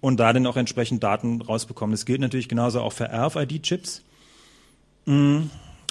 [0.00, 1.92] und da dann auch entsprechend Daten rausbekommen.
[1.92, 4.02] Das gilt natürlich genauso auch für RFID-Chips.
[5.06, 5.50] Mhm.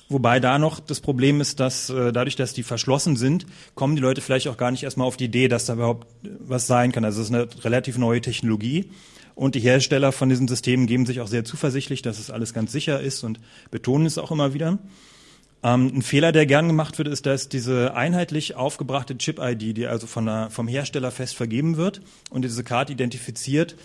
[0.09, 4.01] Wobei da noch das Problem ist, dass äh, dadurch, dass die verschlossen sind, kommen die
[4.01, 6.07] Leute vielleicht auch gar nicht erstmal auf die Idee, dass da überhaupt
[6.39, 7.03] was sein kann.
[7.03, 8.89] Also es ist eine relativ neue Technologie.
[9.37, 12.71] Und die Hersteller von diesen Systemen geben sich auch sehr zuversichtlich, dass es alles ganz
[12.71, 14.79] sicher ist und betonen es auch immer wieder.
[15.61, 20.07] Ähm, ein Fehler, der gern gemacht wird, ist, dass diese einheitlich aufgebrachte Chip-ID, die also
[20.07, 23.75] von der, vom Hersteller fest vergeben wird und diese Karte identifiziert,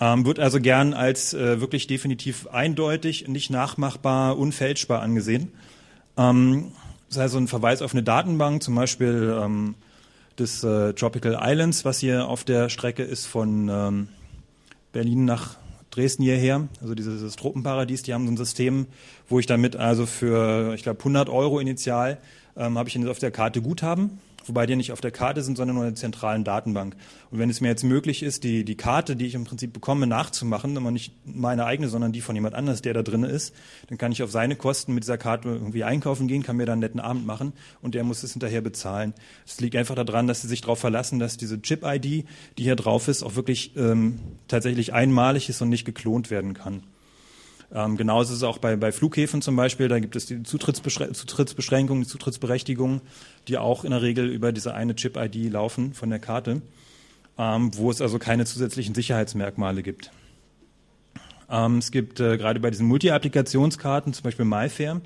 [0.00, 5.52] ähm, wird also gern als äh, wirklich definitiv eindeutig, nicht nachmachbar, unfälschbar angesehen.
[6.16, 6.72] Ähm,
[7.08, 9.76] das heißt, so ein Verweis auf eine Datenbank, zum Beispiel ähm,
[10.40, 14.08] des äh, Tropical Islands, was hier auf der Strecke ist von ähm,
[14.92, 15.56] Berlin nach
[15.90, 18.86] Dresden hierher, also dieses, dieses Truppenparadies, die haben so ein System,
[19.28, 22.18] wo ich damit also für, ich glaube, 100 Euro initial
[22.56, 25.76] ähm, habe ich auf der Karte Guthaben wobei die nicht auf der Karte sind, sondern
[25.76, 26.96] nur in der zentralen Datenbank.
[27.30, 30.06] Und wenn es mir jetzt möglich ist, die, die Karte, die ich im Prinzip bekomme,
[30.06, 33.54] nachzumachen, aber nicht meine eigene, sondern die von jemand anders, der da drin ist,
[33.88, 36.74] dann kann ich auf seine Kosten mit dieser Karte irgendwie einkaufen gehen, kann mir dann
[36.74, 39.14] einen netten Abend machen und der muss es hinterher bezahlen.
[39.46, 42.24] Es liegt einfach daran, dass sie sich darauf verlassen, dass diese Chip-ID, die
[42.62, 46.82] hier drauf ist, auch wirklich ähm, tatsächlich einmalig ist und nicht geklont werden kann.
[47.72, 52.02] Ähm, genauso ist es auch bei, bei Flughäfen zum Beispiel, da gibt es die Zutrittsbeschränkungen,
[52.02, 53.02] die Zutrittsberechtigungen,
[53.46, 56.62] die auch in der Regel über diese eine Chip-ID laufen von der Karte,
[57.36, 60.10] ähm, wo es also keine zusätzlichen Sicherheitsmerkmale gibt.
[61.50, 65.02] Ähm, es gibt äh, gerade bei diesen Multi-Applikationskarten, zum Beispiel MyFair,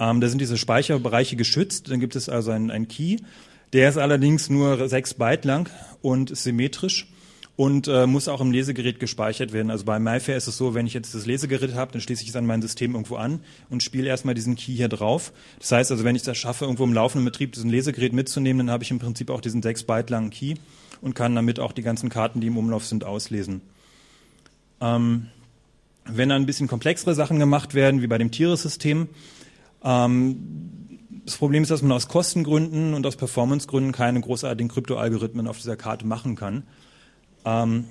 [0.00, 3.18] ähm, da sind diese Speicherbereiche geschützt, dann gibt es also einen Key,
[3.74, 7.08] der ist allerdings nur sechs Byte lang und symmetrisch
[7.58, 9.72] und äh, muss auch im Lesegerät gespeichert werden.
[9.72, 12.28] Also bei MyFair ist es so, wenn ich jetzt das Lesegerät habe, dann schließe ich
[12.28, 15.32] es an mein System irgendwo an und spiele erstmal diesen Key hier drauf.
[15.58, 18.72] Das heißt also, wenn ich das schaffe, irgendwo im laufenden Betrieb diesen Lesegerät mitzunehmen, dann
[18.72, 20.54] habe ich im Prinzip auch diesen sechs Byte langen Key
[21.00, 23.60] und kann damit auch die ganzen Karten, die im Umlauf sind, auslesen.
[24.80, 25.26] Ähm,
[26.04, 29.08] wenn dann ein bisschen komplexere Sachen gemacht werden, wie bei dem Tieresystem,
[29.82, 30.36] ähm,
[31.24, 35.76] das Problem ist, dass man aus Kostengründen und aus Performancegründen keine großartigen Kryptoalgorithmen auf dieser
[35.76, 36.62] Karte machen kann.
[37.44, 37.84] Ähm,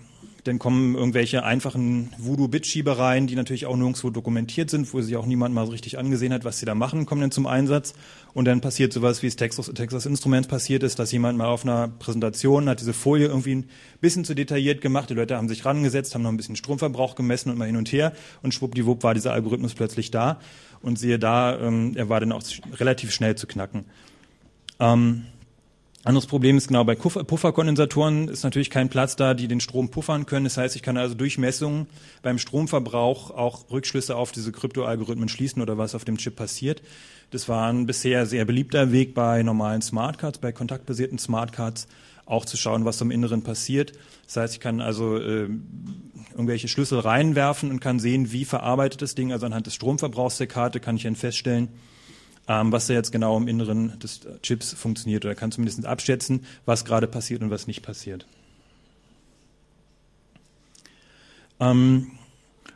[0.48, 5.54] dann kommen irgendwelche einfachen Voodoo-Bit-Schiebereien, die natürlich auch nirgendwo dokumentiert sind, wo sich auch niemand
[5.54, 7.94] mal so richtig angesehen hat, was sie da machen, kommen dann zum Einsatz.
[8.34, 11.64] Und dann passiert sowas, wie es Texas, Texas Instruments passiert ist, dass jemand mal auf
[11.64, 15.10] einer Präsentation hat diese Folie irgendwie ein bisschen zu detailliert gemacht.
[15.10, 17.92] Die Leute haben sich rangesetzt, haben noch ein bisschen Stromverbrauch gemessen und mal hin und
[17.92, 18.14] her.
[18.42, 20.40] Und schwuppdiwupp war dieser Algorithmus plötzlich da.
[20.82, 22.44] Und siehe da, ähm, er war dann auch
[22.76, 23.86] relativ schnell zu knacken.
[24.80, 25.26] Ähm,
[26.08, 30.26] anderes Problem ist genau bei Pufferkondensatoren ist natürlich kein Platz da, die den Strom puffern
[30.26, 30.46] können.
[30.46, 31.88] Das heißt, ich kann also durch Messungen
[32.22, 36.82] beim Stromverbrauch auch Rückschlüsse auf diese Kryptoalgorithmen schließen oder was auf dem Chip passiert.
[37.32, 41.88] Das war ein bisher sehr beliebter Weg bei normalen Smartcards, bei kontaktbasierten Smartcards,
[42.26, 43.92] auch zu schauen, was im Inneren passiert.
[44.26, 45.50] Das heißt, ich kann also äh,
[46.32, 49.34] irgendwelche Schlüssel reinwerfen und kann sehen, wie verarbeitet das Ding.
[49.34, 51.70] Also anhand des Stromverbrauchs der Karte kann ich dann feststellen,
[52.48, 56.86] ähm, was da jetzt genau im Inneren des Chips funktioniert oder kann zumindest abschätzen, was
[56.86, 58.26] gerade passiert und was nicht passiert.
[61.60, 62.12] Ähm,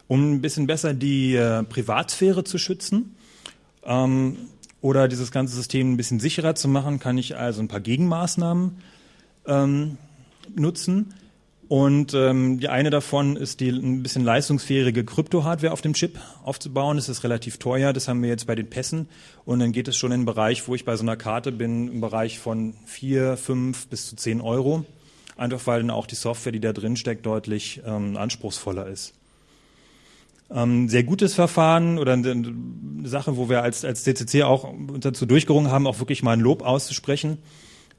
[0.07, 3.15] um ein bisschen besser die äh, Privatsphäre zu schützen
[3.85, 4.37] ähm,
[4.81, 8.77] oder dieses ganze System ein bisschen sicherer zu machen, kann ich also ein paar Gegenmaßnahmen
[9.45, 9.97] ähm,
[10.55, 11.13] nutzen.
[11.71, 16.97] Und ähm, die eine davon ist die ein bisschen leistungsfähige Krypto-Hardware auf dem Chip aufzubauen.
[16.97, 19.07] Das ist relativ teuer, das haben wir jetzt bei den Pässen.
[19.45, 21.89] Und dann geht es schon in den Bereich, wo ich bei so einer Karte bin,
[21.89, 24.83] im Bereich von vier, fünf bis zu zehn Euro.
[25.37, 29.13] Einfach weil dann auch die Software, die da drin steckt, deutlich ähm, anspruchsvoller ist.
[30.53, 32.53] Ähm, sehr gutes Verfahren oder eine
[33.05, 36.63] Sache, wo wir als, als CCC auch dazu durchgerungen haben, auch wirklich mal ein Lob
[36.63, 37.37] auszusprechen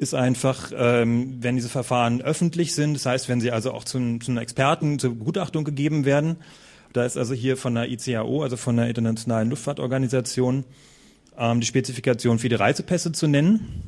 [0.03, 3.99] ist einfach, ähm, wenn diese Verfahren öffentlich sind, das heißt, wenn sie also auch zu,
[4.19, 6.37] zu einem Experten zur Begutachtung gegeben werden,
[6.93, 10.65] da ist also hier von der ICAO, also von der Internationalen Luftfahrtorganisation,
[11.39, 13.85] ähm, die Spezifikation für die Reisepässe zu nennen.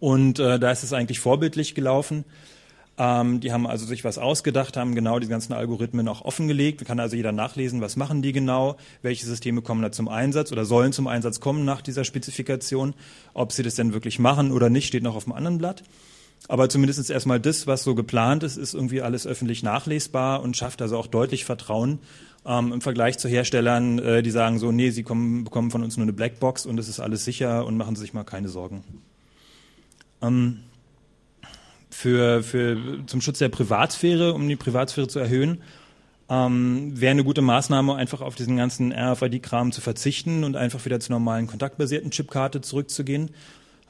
[0.00, 2.24] Und äh, da ist es eigentlich vorbildlich gelaufen.
[2.98, 6.84] Ähm, die haben also sich was ausgedacht, haben genau die ganzen Algorithmen auch offengelegt.
[6.84, 10.64] Kann also jeder nachlesen, was machen die genau, welche Systeme kommen da zum Einsatz oder
[10.64, 12.94] sollen zum Einsatz kommen nach dieser Spezifikation.
[13.34, 15.84] Ob sie das denn wirklich machen oder nicht, steht noch auf dem anderen Blatt.
[16.48, 20.82] Aber zumindest erstmal das, was so geplant ist, ist irgendwie alles öffentlich nachlesbar und schafft
[20.82, 22.00] also auch deutlich Vertrauen
[22.46, 25.96] ähm, im Vergleich zu Herstellern, äh, die sagen so, nee, sie kommen, bekommen von uns
[25.96, 28.84] nur eine Blackbox und es ist alles sicher und machen Sie sich mal keine Sorgen.
[30.22, 30.60] Ähm,
[31.98, 35.58] für, für, zum Schutz der Privatsphäre, um die Privatsphäre zu erhöhen,
[36.28, 41.00] ähm, wäre eine gute Maßnahme, einfach auf diesen ganzen RFID-Kram zu verzichten und einfach wieder
[41.00, 43.30] zur normalen kontaktbasierten Chipkarte zurückzugehen.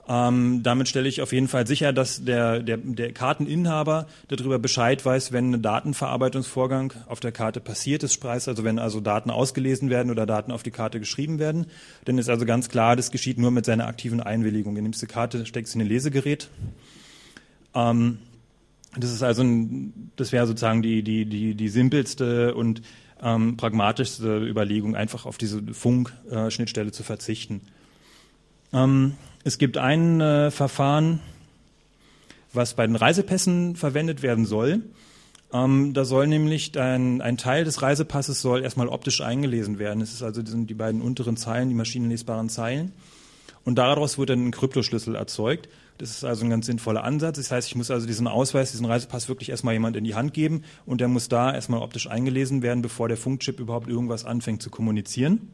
[0.09, 5.05] Ähm, damit stelle ich auf jeden Fall sicher, dass der, der, der Karteninhaber darüber Bescheid
[5.05, 10.11] weiß, wenn ein Datenverarbeitungsvorgang auf der Karte passiert ist, also wenn also Daten ausgelesen werden
[10.11, 11.67] oder Daten auf die Karte geschrieben werden.
[12.07, 14.77] Dann ist also ganz klar, das geschieht nur mit seiner aktiven Einwilligung.
[14.77, 16.49] Du nimmst die Karte, steckst sie in ein Lesegerät
[17.75, 18.19] ähm,
[18.97, 22.83] das ist also ein, das wäre sozusagen die, die, die, die simpelste und
[23.23, 27.63] ähm, pragmatischste Überlegung, einfach auf diese Funk-Schnittstelle zu verzichten.
[28.73, 31.21] Ähm, es gibt ein äh, Verfahren,
[32.53, 34.83] was bei den Reisepässen verwendet werden soll.
[35.53, 40.01] Ähm, da soll nämlich ein, ein, Teil des Reisepasses soll erstmal optisch eingelesen werden.
[40.01, 42.93] Das ist also die, die beiden unteren Zeilen, die maschinenlesbaren Zeilen.
[43.65, 45.69] Und daraus wird dann ein Kryptoschlüssel erzeugt.
[45.99, 47.37] Das ist also ein ganz sinnvoller Ansatz.
[47.37, 50.33] Das heißt, ich muss also diesen Ausweis, diesen Reisepass wirklich erstmal jemand in die Hand
[50.33, 54.63] geben und der muss da erstmal optisch eingelesen werden, bevor der Funkchip überhaupt irgendwas anfängt
[54.63, 55.51] zu kommunizieren.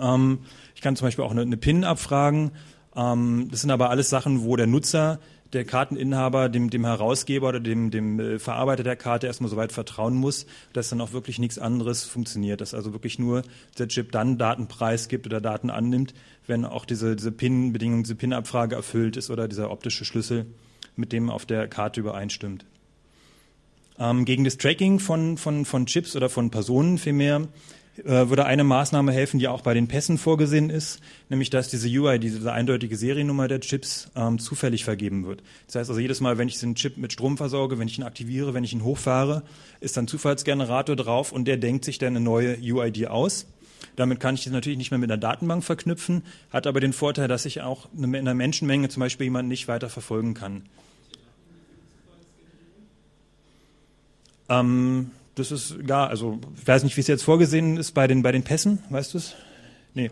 [0.00, 0.40] Ähm,
[0.74, 2.50] ich kann zum Beispiel auch eine, eine PIN abfragen.
[2.96, 5.20] Ähm, das sind aber alles Sachen, wo der Nutzer
[5.52, 9.72] der Karteninhaber dem, dem Herausgeber oder dem, dem äh, Verarbeiter der Karte erstmal so weit
[9.72, 13.42] vertrauen muss, dass dann auch wirklich nichts anderes funktioniert, dass also wirklich nur
[13.78, 16.12] der Chip dann Daten preisgibt oder Daten annimmt,
[16.48, 20.46] wenn auch diese, diese PIN-Bedingung, diese PIN-Abfrage erfüllt ist oder dieser optische Schlüssel
[20.96, 22.64] mit dem auf der Karte übereinstimmt.
[23.98, 27.48] Ähm, gegen das Tracking von, von, von Chips oder von Personen vielmehr
[28.04, 31.88] äh, würde eine Maßnahme helfen, die auch bei den Pässen vorgesehen ist, nämlich dass diese
[31.88, 35.42] UI, diese eindeutige Seriennummer der Chips, ähm, zufällig vergeben wird.
[35.66, 38.04] Das heißt also jedes Mal, wenn ich diesen Chip mit Strom versorge, wenn ich ihn
[38.04, 39.42] aktiviere, wenn ich ihn hochfahre,
[39.80, 43.46] ist dann Zufallsgenerator drauf und der denkt sich dann eine neue UID aus.
[43.96, 47.28] Damit kann ich das natürlich nicht mehr mit einer Datenbank verknüpfen, hat aber den Vorteil,
[47.28, 50.62] dass ich auch in einer Menschenmenge zum Beispiel jemanden nicht weiter verfolgen kann.
[54.48, 58.22] Ähm, das ist, ja, also ich weiß nicht, wie es jetzt vorgesehen ist bei den,
[58.22, 59.34] bei den Pässen, weißt du es?
[59.94, 60.10] Nee.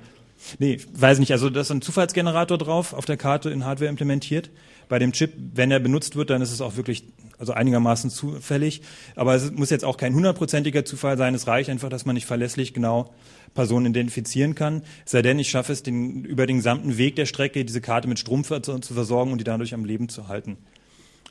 [0.59, 1.33] Nee, weiß nicht.
[1.33, 4.51] Also da ist ein Zufallsgenerator drauf auf der Karte in Hardware implementiert.
[4.88, 7.05] Bei dem Chip, wenn er benutzt wird, dann ist es auch wirklich
[7.38, 8.83] also einigermaßen zufällig.
[9.14, 11.35] Aber es muss jetzt auch kein hundertprozentiger Zufall sein.
[11.35, 13.14] Es reicht einfach, dass man nicht verlässlich genau
[13.55, 14.83] Personen identifizieren kann.
[15.05, 18.18] Sei denn, ich schaffe es, den, über den gesamten Weg der Strecke diese Karte mit
[18.18, 20.57] Strom zu versorgen und die dadurch am Leben zu halten.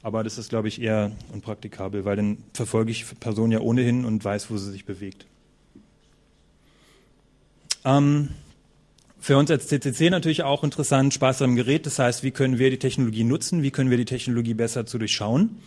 [0.01, 4.23] Aber das ist, glaube ich, eher unpraktikabel, weil dann verfolge ich Personen ja ohnehin und
[4.23, 5.25] weiß, wo sie sich bewegt.
[7.83, 8.29] Ähm,
[9.25, 11.87] für uns als CCC natürlich auch interessant, Spaß am Gerät.
[11.87, 13.63] Das heißt, wie können wir die Technologie nutzen?
[13.63, 15.57] Wie können wir die Technologie besser zu durchschauen?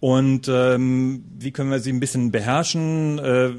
[0.00, 3.20] Und ähm, wie können wir sie ein bisschen beherrschen?
[3.20, 3.50] Äh,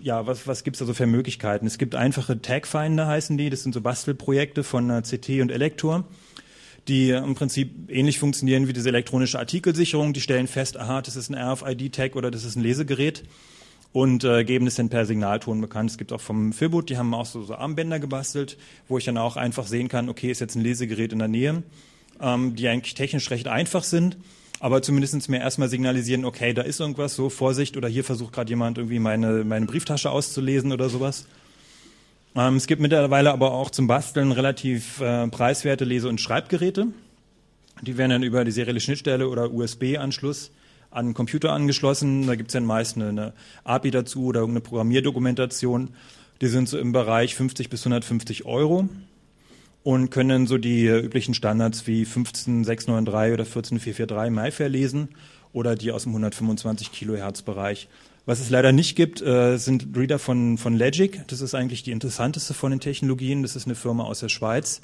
[0.00, 1.66] ja, was, was gibt es da so für Möglichkeiten?
[1.66, 3.48] Es gibt einfache Tagfinder, heißen die.
[3.48, 6.04] Das sind so Bastelprojekte von äh, CT und Elektor
[6.88, 10.12] die im Prinzip ähnlich funktionieren wie diese elektronische Artikelsicherung.
[10.12, 13.24] Die stellen fest, aha, das ist ein RFID-Tag oder das ist ein Lesegerät
[13.96, 15.88] und äh, geben es dann per Signalton bekannt.
[15.88, 19.16] Es gibt auch vom Filbut, die haben auch so, so Armbänder gebastelt, wo ich dann
[19.16, 21.62] auch einfach sehen kann, okay, ist jetzt ein Lesegerät in der Nähe,
[22.20, 24.18] ähm, die eigentlich technisch recht einfach sind,
[24.60, 28.50] aber zumindest mir erstmal signalisieren, okay, da ist irgendwas, so Vorsicht oder hier versucht gerade
[28.50, 31.26] jemand irgendwie meine, meine Brieftasche auszulesen oder sowas.
[32.34, 36.88] Ähm, es gibt mittlerweile aber auch zum Basteln relativ äh, preiswerte Lese- und Schreibgeräte.
[37.80, 40.50] Die werden dann über die serielle Schnittstelle oder USB-Anschluss
[40.96, 42.26] an den Computer angeschlossen.
[42.26, 43.32] Da gibt es dann meist eine, eine
[43.64, 45.90] API dazu oder irgendeine Programmierdokumentation.
[46.40, 48.88] Die sind so im Bereich 50 bis 150 Euro
[49.82, 55.08] und können so die üblichen Standards wie 15693 oder 14443 MyFair lesen
[55.52, 57.88] oder die aus dem 125 Kilohertz Bereich.
[58.24, 61.22] Was es leider nicht gibt, äh, sind Reader von, von Logic.
[61.28, 63.42] Das ist eigentlich die interessanteste von den Technologien.
[63.42, 64.80] Das ist eine Firma aus der Schweiz,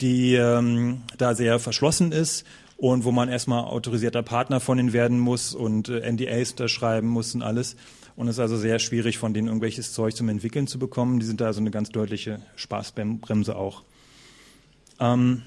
[0.00, 2.44] die ähm, da sehr verschlossen ist
[2.80, 7.34] und wo man erstmal autorisierter Partner von ihnen werden muss und äh, NDAs unterschreiben muss
[7.34, 7.76] und alles.
[8.16, 11.20] Und es ist also sehr schwierig, von denen irgendwelches Zeug zum Entwickeln zu bekommen.
[11.20, 13.82] Die sind da also eine ganz deutliche Spaßbremse auch.
[14.98, 15.42] Ähm,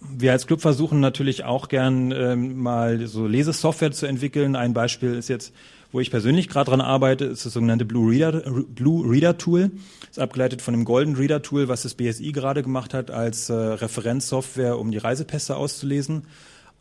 [0.00, 4.56] wir als Club versuchen natürlich auch gern ähm, mal so Lesesoftware zu entwickeln.
[4.56, 5.54] Ein Beispiel ist jetzt,
[5.96, 9.70] wo ich persönlich gerade dran arbeite, ist das sogenannte Blue Reader, Blue Reader Tool.
[10.10, 13.54] Ist abgeleitet von dem Golden Reader Tool, was das BSI gerade gemacht hat als äh,
[13.54, 16.24] Referenzsoftware, um die Reisepässe auszulesen.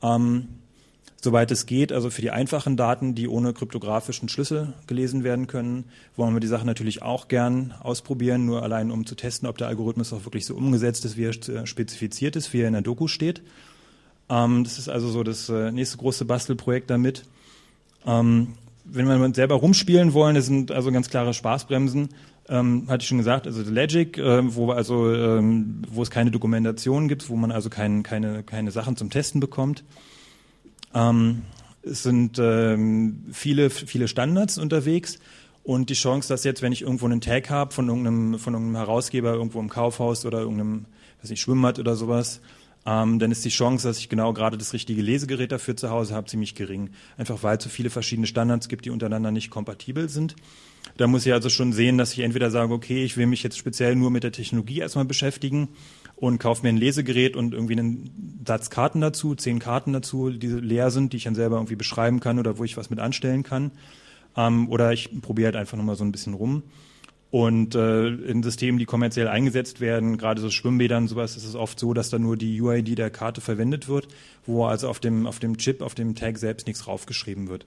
[0.03, 0.49] Ähm,
[1.21, 5.85] soweit es geht, also für die einfachen Daten, die ohne kryptografischen Schlüssel gelesen werden können,
[6.17, 9.69] wollen wir die Sache natürlich auch gern ausprobieren, nur allein um zu testen, ob der
[9.69, 13.07] Algorithmus auch wirklich so umgesetzt ist, wie er spezifiziert ist, wie er in der Doku
[13.07, 13.41] steht.
[14.27, 17.23] Ähm, das ist also so das äh, nächste große Bastelprojekt damit.
[18.05, 22.09] Ähm, wenn wir selber rumspielen wollen, das sind also ganz klare Spaßbremsen,
[22.47, 27.07] ähm, hatte ich schon gesagt, also Logic, äh, wo also ähm, wo es keine Dokumentation
[27.07, 29.83] gibt, wo man also kein, keine keine Sachen zum Testen bekommt.
[30.93, 31.41] Ähm,
[31.81, 35.19] es sind ähm, viele, viele Standards unterwegs
[35.63, 38.77] und die Chance, dass jetzt, wenn ich irgendwo einen Tag habe von irgendeinem, von irgendeinem
[38.77, 40.85] Herausgeber irgendwo im Kaufhaus oder irgendeinem,
[41.21, 42.41] weiß nicht, Schwimmbad oder sowas,
[42.85, 46.13] ähm, dann ist die Chance, dass ich genau gerade das richtige Lesegerät dafür zu Hause
[46.13, 46.91] habe, ziemlich gering.
[47.17, 50.35] Einfach weil es so viele verschiedene Standards gibt, die untereinander nicht kompatibel sind.
[50.97, 53.57] Da muss ich also schon sehen, dass ich entweder sage, okay, ich will mich jetzt
[53.57, 55.69] speziell nur mit der Technologie erstmal beschäftigen
[56.15, 60.47] und kaufe mir ein Lesegerät und irgendwie einen Satz Karten dazu, zehn Karten dazu, die
[60.47, 63.41] leer sind, die ich dann selber irgendwie beschreiben kann oder wo ich was mit anstellen
[63.41, 63.71] kann.
[64.37, 66.61] Ähm, oder ich probiere halt einfach nochmal so ein bisschen rum.
[67.35, 71.77] Und äh, in Systemen, die kommerziell eingesetzt werden, gerade so Schwimmbädern sowas, ist es oft
[71.77, 74.07] so, dass da nur die UID der Karte verwendet wird,
[74.45, 77.65] wo also auf dem, auf dem Chip, auf dem Tag selbst nichts draufgeschrieben wird,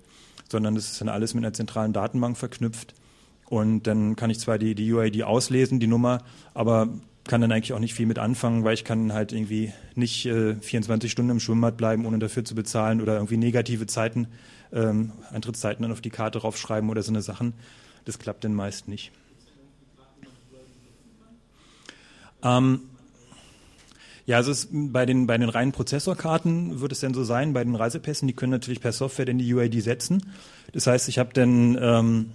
[0.49, 2.95] sondern das ist dann alles mit einer zentralen Datenbank verknüpft.
[3.51, 6.89] Und dann kann ich zwar die, die UID auslesen, die Nummer, aber
[7.25, 10.55] kann dann eigentlich auch nicht viel mit anfangen, weil ich kann halt irgendwie nicht äh,
[10.55, 14.29] 24 Stunden im Schwimmbad bleiben, ohne dafür zu bezahlen oder irgendwie negative Zeiten,
[14.73, 17.53] ähm, Eintrittszeiten dann auf die Karte draufschreiben oder so eine Sachen.
[18.07, 19.13] Das klappt dann meist nicht.
[22.43, 22.81] Ähm,
[24.27, 27.65] Ja, also es, bei den bei den reinen Prozessorkarten wird es dann so sein, bei
[27.65, 30.23] den Reisepässen, die können natürlich per Software denn die UID setzen.
[30.73, 32.31] Das heißt, ich habe dann ähm,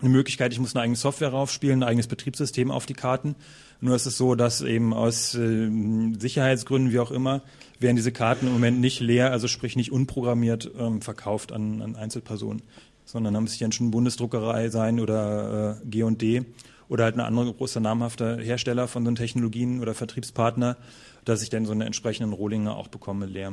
[0.00, 3.36] eine Möglichkeit, ich muss eine eigene Software raufspielen, ein eigenes Betriebssystem auf die Karten.
[3.80, 5.70] Nur ist es so, dass eben aus äh,
[6.18, 7.42] Sicherheitsgründen, wie auch immer,
[7.78, 11.94] werden diese Karten im Moment nicht leer, also sprich nicht unprogrammiert ähm, verkauft an, an
[11.94, 12.62] Einzelpersonen,
[13.04, 16.44] sondern da muss ich dann schon Bundesdruckerei sein oder äh, G&D
[16.88, 20.76] oder halt eine andere große namhafte Hersteller von so Technologien oder Vertriebspartner,
[21.24, 23.52] dass ich dann so einen entsprechenden Rohlinge auch bekomme, leer.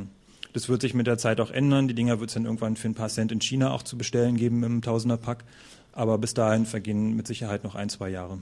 [0.53, 1.87] Das wird sich mit der Zeit auch ändern.
[1.87, 4.35] Die Dinger wird es dann irgendwann für ein paar Cent in China auch zu bestellen
[4.35, 5.43] geben im Tausender-Pack.
[5.91, 8.39] Aber bis dahin vergehen mit Sicherheit noch ein, zwei Jahre.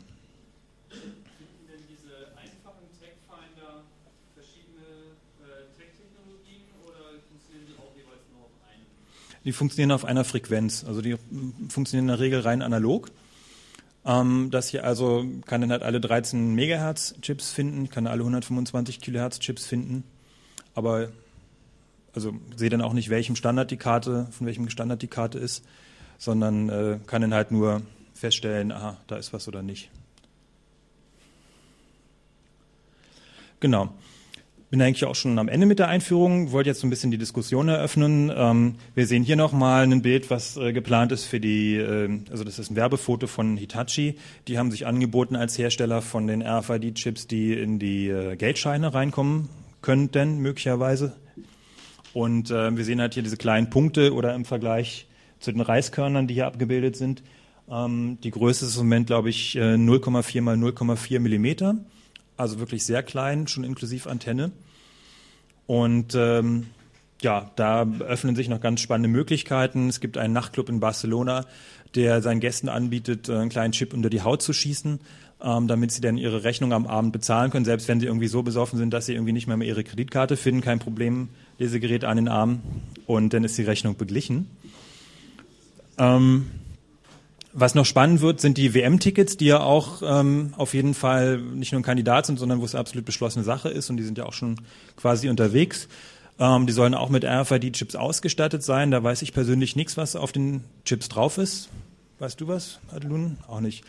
[9.43, 10.83] Die funktionieren auf einer Frequenz.
[10.83, 11.15] Also die
[11.69, 13.09] funktionieren in der Regel rein analog.
[14.07, 19.01] Ähm, das hier also kann dann halt alle 13 Megahertz Chips finden, kann alle 125
[19.01, 20.05] Kilohertz Chips finden,
[20.73, 21.09] aber
[22.13, 25.63] also sehe dann auch nicht, welchem Standard die Karte, von welchem Standard die Karte ist,
[26.17, 27.81] sondern äh, kann dann halt nur
[28.13, 29.91] feststellen, aha, da ist was oder nicht.
[33.59, 33.93] Genau
[34.69, 37.17] bin eigentlich auch schon am Ende mit der Einführung, wollte jetzt so ein bisschen die
[37.17, 38.31] Diskussion eröffnen.
[38.35, 42.43] Ähm, wir sehen hier nochmal ein Bild, was äh, geplant ist für die, äh, also
[42.43, 44.17] das ist ein Werbefoto von Hitachi.
[44.47, 49.47] Die haben sich angeboten als Hersteller von den RFID-Chips, die in die äh, Geldscheine reinkommen
[49.81, 51.15] könnten, möglicherweise.
[52.13, 55.07] Und äh, wir sehen halt hier diese kleinen Punkte oder im Vergleich
[55.39, 57.23] zu den Reiskörnern, die hier abgebildet sind.
[57.69, 61.77] Ähm, die Größe ist im Moment, glaube ich, 0,4 äh, mal 0,4 Millimeter
[62.37, 64.51] also wirklich sehr klein, schon inklusive Antenne.
[65.65, 66.67] Und ähm,
[67.21, 69.89] ja, da öffnen sich noch ganz spannende Möglichkeiten.
[69.89, 71.45] Es gibt einen Nachtclub in Barcelona,
[71.95, 74.99] der seinen Gästen anbietet, äh, einen kleinen Chip unter die Haut zu schießen,
[75.41, 78.43] ähm, damit sie dann ihre Rechnung am Abend bezahlen können, selbst wenn sie irgendwie so
[78.43, 80.61] besoffen sind, dass sie irgendwie nicht mehr, mehr ihre Kreditkarte finden.
[80.61, 82.61] Kein Problem, Lesegerät an den Arm
[83.07, 84.47] und dann ist die Rechnung beglichen.
[85.97, 86.51] Ähm,
[87.59, 91.71] was noch spannend wird, sind die WM-Tickets, die ja auch ähm, auf jeden Fall nicht
[91.71, 94.27] nur ein Kandidat sind, sondern wo es absolut beschlossene Sache ist und die sind ja
[94.27, 94.61] auch schon
[94.95, 95.87] quasi unterwegs.
[96.37, 98.91] Ähm, die sollen auch mit RFID-Chips ausgestattet sein.
[98.91, 101.69] Da weiß ich persönlich nichts, was auf den Chips drauf ist.
[102.19, 103.37] Weißt du was, Adelun?
[103.47, 103.83] Auch nicht.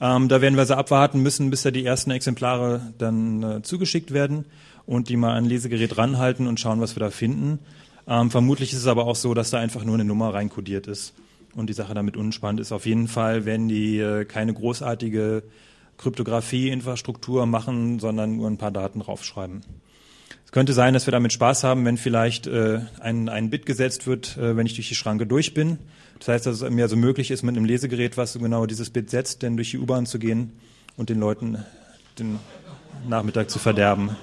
[0.00, 4.12] Ähm, da werden wir sie abwarten müssen, bis da die ersten Exemplare dann äh, zugeschickt
[4.12, 4.46] werden
[4.84, 7.60] und die mal an Lesegerät ranhalten und schauen, was wir da finden.
[8.08, 11.12] Ähm, vermutlich ist es aber auch so, dass da einfach nur eine Nummer reinkodiert ist
[11.56, 12.72] und die Sache damit unspannend ist.
[12.72, 15.42] Auf jeden Fall werden die äh, keine großartige
[15.96, 19.62] Kryptographie-Infrastruktur machen, sondern nur ein paar Daten draufschreiben.
[20.44, 24.06] Es könnte sein, dass wir damit Spaß haben, wenn vielleicht äh, ein, ein Bit gesetzt
[24.06, 25.78] wird, äh, wenn ich durch die Schranke durch bin.
[26.18, 28.90] Das heißt, dass es mir also möglich ist, mit einem Lesegerät, was so genau dieses
[28.90, 30.52] Bit setzt, denn durch die U-Bahn zu gehen
[30.96, 31.64] und den Leuten
[32.18, 32.38] den
[33.08, 34.16] Nachmittag zu verderben.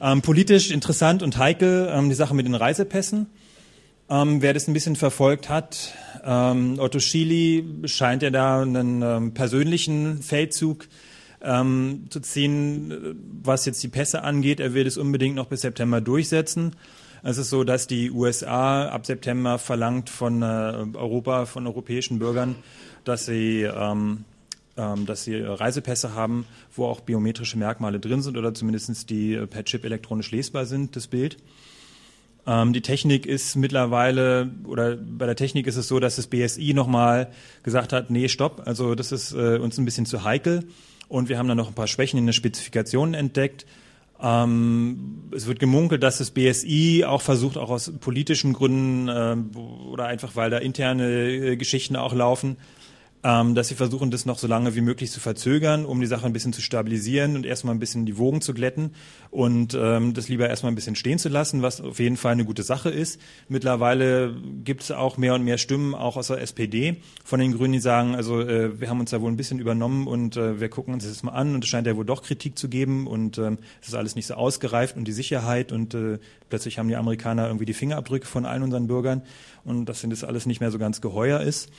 [0.00, 3.28] Ähm, politisch interessant und heikel ähm, die Sache mit den Reisepässen.
[4.08, 5.94] Ähm, wer das ein bisschen verfolgt hat,
[6.24, 10.86] ähm, Otto Schily scheint ja da einen ähm, persönlichen Feldzug
[11.42, 14.60] ähm, zu ziehen, was jetzt die Pässe angeht.
[14.60, 16.76] Er will es unbedingt noch bis September durchsetzen.
[17.22, 20.44] Es ist so, dass die USA ab September verlangt von äh,
[20.94, 22.54] Europa, von europäischen Bürgern,
[23.04, 24.24] dass sie ähm,
[24.76, 29.64] dass sie Reisepässe haben, wo auch biometrische Merkmale drin sind oder zumindest die äh, per
[29.64, 31.38] Chip elektronisch lesbar sind, das Bild.
[32.46, 36.74] Ähm, die Technik ist mittlerweile, oder bei der Technik ist es so, dass das BSI
[36.74, 37.28] nochmal
[37.62, 40.64] gesagt hat, nee, stopp, also das ist äh, uns ein bisschen zu heikel.
[41.08, 43.66] Und wir haben dann noch ein paar Schwächen in den Spezifikationen entdeckt.
[44.20, 49.36] Ähm, es wird gemunkelt, dass das BSI auch versucht, auch aus politischen Gründen äh,
[49.90, 52.56] oder einfach weil da interne äh, Geschichten auch laufen,
[53.26, 56.26] ähm, dass sie versuchen, das noch so lange wie möglich zu verzögern, um die Sache
[56.26, 58.94] ein bisschen zu stabilisieren und erstmal ein bisschen die Wogen zu glätten
[59.32, 62.44] und ähm, das lieber erstmal ein bisschen stehen zu lassen, was auf jeden Fall eine
[62.44, 63.20] gute Sache ist.
[63.48, 67.72] Mittlerweile gibt es auch mehr und mehr Stimmen, auch aus der SPD, von den Grünen,
[67.72, 70.68] die sagen, also äh, wir haben uns da wohl ein bisschen übernommen und äh, wir
[70.68, 73.38] gucken uns das mal an und es scheint ja wohl doch Kritik zu geben und
[73.38, 76.96] ähm, es ist alles nicht so ausgereift und die Sicherheit und äh, plötzlich haben die
[76.96, 79.22] Amerikaner irgendwie die Fingerabdrücke von allen unseren Bürgern
[79.64, 81.72] und dass das alles nicht mehr so ganz geheuer ist.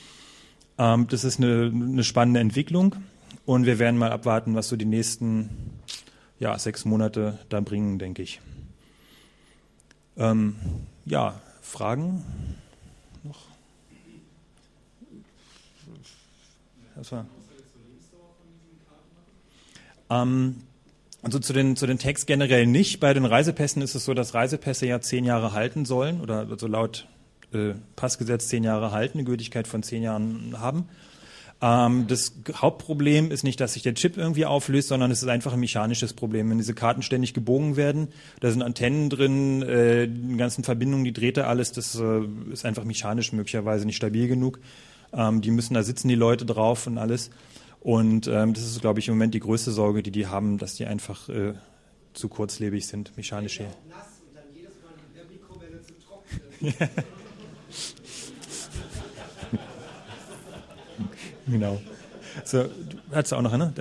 [0.78, 2.94] Ähm, das ist eine, eine spannende Entwicklung
[3.44, 5.50] und wir werden mal abwarten, was so die nächsten
[6.38, 8.40] ja, sechs Monate da bringen, denke ich.
[10.16, 10.56] Ähm,
[11.04, 12.24] ja, Fragen
[13.24, 13.46] noch?
[16.96, 17.26] Das war.
[20.10, 20.62] Ähm,
[21.22, 23.00] also zu den, zu den Tags generell nicht.
[23.00, 26.66] Bei den Reisepässen ist es so, dass Reisepässe ja zehn Jahre halten sollen oder also
[26.66, 27.08] laut
[27.52, 30.88] äh, Passgesetz zehn Jahre halten, eine Gültigkeit von zehn Jahren haben.
[31.60, 35.52] Ähm, das Hauptproblem ist nicht, dass sich der Chip irgendwie auflöst, sondern es ist einfach
[35.52, 36.50] ein mechanisches Problem.
[36.50, 38.08] Wenn diese Karten ständig gebogen werden,
[38.40, 42.20] da sind Antennen drin, äh, die ganzen Verbindungen, die dreht er alles, das äh,
[42.52, 44.60] ist einfach mechanisch möglicherweise nicht stabil genug.
[45.12, 47.30] Ähm, die müssen, da sitzen die Leute drauf und alles.
[47.80, 50.74] Und ähm, das ist, glaube ich, im Moment die größte Sorge, die die haben, dass
[50.74, 51.54] die einfach äh,
[52.12, 53.72] zu kurzlebig sind, mechanisch her.
[61.48, 61.80] genau.
[62.44, 62.70] So, du
[63.12, 63.72] hast auch noch eine?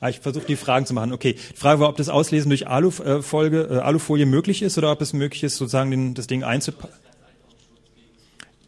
[0.00, 1.12] Ah, ich versuche die Fragen zu machen.
[1.12, 5.00] Okay, die Frage war, ob das Auslesen durch Alufolge, äh, Alufolie möglich ist oder ob
[5.00, 6.94] es möglich ist, sozusagen den, das Ding einzupacken.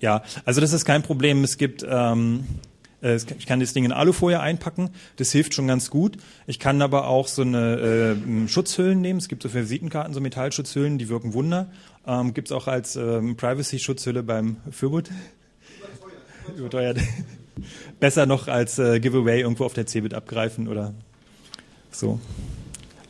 [0.00, 1.42] Ja, also das ist kein Problem.
[1.42, 5.90] Es gibt, ähm, äh, ich kann das Ding in Alufolie einpacken, das hilft schon ganz
[5.90, 6.16] gut.
[6.46, 9.18] Ich kann aber auch so eine äh, Schutzhüllen nehmen.
[9.18, 11.70] Es gibt so für Visitenkarten so Metallschutzhüllen, die wirken Wunder.
[12.06, 15.10] Ähm, gibt es auch als ähm, Privacy-Schutzhülle beim Fürwood.
[16.56, 16.98] Überteuert.
[18.00, 20.94] Besser noch als äh, Giveaway irgendwo auf der Cebit abgreifen oder
[21.90, 22.20] so.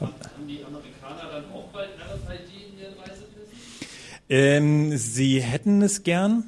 [0.01, 0.13] Haben
[0.49, 3.89] die Amerikaner dann auch bald RFID in ihren Reisepässen?
[4.29, 6.45] Ähm, sie hätten es gern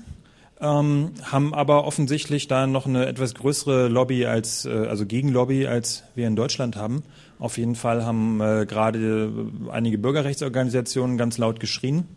[0.60, 6.04] ähm, haben aber offensichtlich da noch eine etwas größere Lobby als, äh, also Gegenlobby, als
[6.14, 7.02] wir in Deutschland haben.
[7.38, 9.30] Auf jeden Fall haben äh, gerade
[9.70, 12.08] einige Bürgerrechtsorganisationen ganz laut geschrien.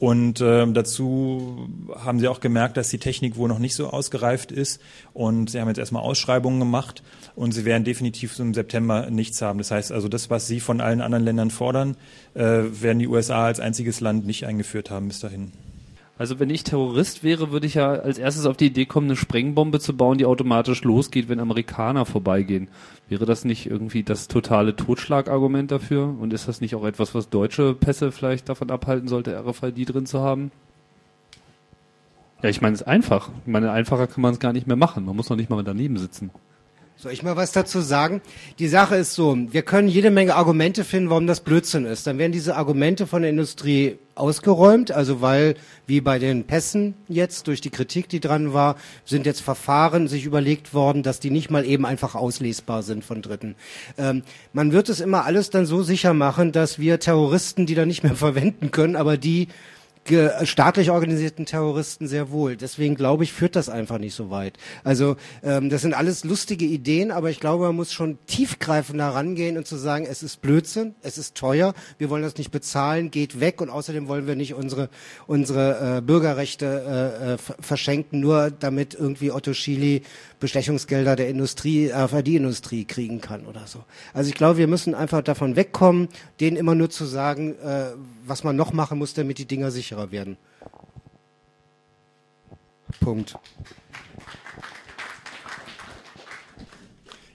[0.00, 4.50] Und äh, dazu haben sie auch gemerkt, dass die Technik wohl noch nicht so ausgereift
[4.50, 4.80] ist.
[5.12, 7.04] Und sie haben jetzt erstmal Ausschreibungen gemacht
[7.36, 9.58] und sie werden definitiv im September nichts haben.
[9.58, 11.96] Das heißt also, das, was sie von allen anderen Ländern fordern,
[12.34, 15.52] äh, werden die USA als einziges Land nicht eingeführt haben bis dahin.
[16.16, 19.16] Also wenn ich Terrorist wäre, würde ich ja als erstes auf die Idee kommen, eine
[19.16, 22.68] Sprengbombe zu bauen, die automatisch losgeht, wenn Amerikaner vorbeigehen.
[23.08, 26.14] Wäre das nicht irgendwie das totale Totschlagargument dafür?
[26.20, 30.06] Und ist das nicht auch etwas, was deutsche Pässe vielleicht davon abhalten sollte, RFID drin
[30.06, 30.52] zu haben?
[32.42, 33.30] Ja, ich meine, es ist einfach.
[33.44, 35.04] Ich meine, einfacher kann man es gar nicht mehr machen.
[35.04, 36.30] Man muss noch nicht mal daneben sitzen.
[36.96, 38.22] Soll ich mal was dazu sagen?
[38.60, 42.06] Die Sache ist so, wir können jede Menge Argumente finden, warum das Blödsinn ist.
[42.06, 45.56] Dann werden diese Argumente von der Industrie ausgeräumt, also weil,
[45.88, 50.24] wie bei den Pässen jetzt, durch die Kritik, die dran war, sind jetzt Verfahren sich
[50.24, 53.56] überlegt worden, dass die nicht mal eben einfach auslesbar sind von Dritten.
[53.98, 54.22] Ähm,
[54.52, 58.04] man wird es immer alles dann so sicher machen, dass wir Terroristen, die da nicht
[58.04, 59.48] mehr verwenden können, aber die
[60.44, 62.56] staatlich organisierten Terroristen sehr wohl.
[62.56, 64.58] Deswegen glaube ich, führt das einfach nicht so weit.
[64.82, 69.56] Also ähm, das sind alles lustige Ideen, aber ich glaube, man muss schon tiefgreifender rangehen
[69.56, 73.40] und zu sagen, es ist Blödsinn, es ist teuer, wir wollen das nicht bezahlen, geht
[73.40, 74.90] weg und außerdem wollen wir nicht unsere
[75.26, 80.02] unsere äh, Bürgerrechte äh, äh verschenken, nur damit irgendwie Otto Schily
[80.44, 83.82] Bestechungsgelder der Industrie, äh, die Industrie kriegen kann oder so.
[84.12, 87.92] Also ich glaube, wir müssen einfach davon wegkommen, denen immer nur zu sagen, äh,
[88.26, 90.36] was man noch machen muss, damit die Dinger sicherer werden.
[93.00, 93.36] Punkt.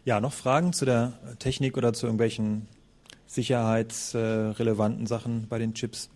[0.06, 2.68] Ja, noch Fragen zu der Technik oder zu irgendwelchen
[3.28, 6.10] sicherheitsrelevanten Sachen bei den Chips?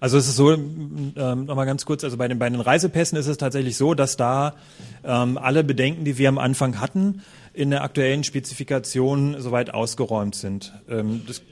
[0.00, 1.14] Also es ist so, ähm,
[1.44, 4.54] nochmal ganz kurz, also bei den, bei den Reisepässen ist es tatsächlich so, dass da
[5.02, 7.22] ähm, alle Bedenken, die wir am Anfang hatten,
[7.52, 10.72] in der aktuellen Spezifikation soweit ausgeräumt sind.
[10.88, 11.42] Ähm, das,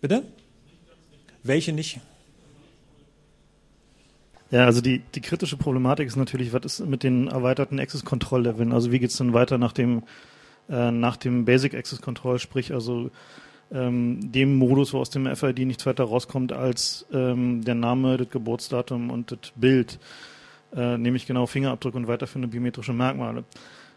[0.00, 0.22] bitte?
[1.42, 2.00] Welche nicht?
[4.54, 8.44] Ja, also die, die kritische Problematik ist natürlich, was ist mit den erweiterten Access Control
[8.44, 8.72] Leveln?
[8.72, 10.04] Also wie geht's denn weiter nach dem,
[10.70, 13.10] äh, nach dem Basic Access Control, sprich also
[13.72, 18.30] ähm, dem Modus, wo aus dem FID nichts weiter rauskommt als ähm, der Name, das
[18.30, 19.98] Geburtsdatum und das Bild,
[20.76, 23.42] äh, nämlich genau Fingerabdruck und weiterführende biometrische Merkmale.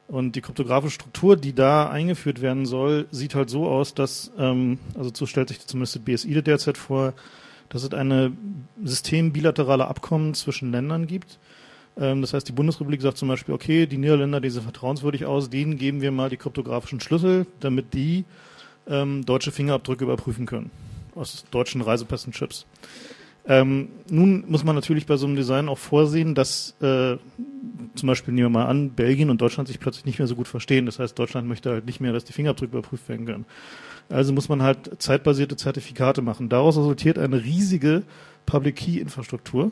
[0.07, 4.79] Und die kryptografische Struktur, die da eingeführt werden soll, sieht halt so aus, dass, ähm,
[4.97, 7.13] also so stellt sich zumindest das BSI derzeit vor,
[7.69, 8.31] dass es eine
[8.83, 11.39] System bilateraler Abkommen zwischen Ländern gibt.
[11.97, 15.49] Ähm, das heißt, die Bundesrepublik sagt zum Beispiel, okay, die Niederländer, die sehen vertrauenswürdig aus,
[15.49, 18.25] denen geben wir mal die kryptografischen Schlüssel, damit die
[18.87, 20.71] ähm, deutsche Fingerabdrücke überprüfen können.
[21.15, 22.65] Aus deutschen Reisepässen Chips.
[23.47, 27.17] Ähm, nun muss man natürlich bei so einem Design auch vorsehen, dass äh,
[27.95, 30.47] zum Beispiel nehmen wir mal an, Belgien und Deutschland sich plötzlich nicht mehr so gut
[30.47, 30.85] verstehen.
[30.85, 33.45] Das heißt, Deutschland möchte halt nicht mehr, dass die Fingerabdrücke überprüft werden können.
[34.09, 36.49] Also muss man halt zeitbasierte Zertifikate machen.
[36.49, 38.03] Daraus resultiert eine riesige
[38.45, 39.71] Public Key Infrastruktur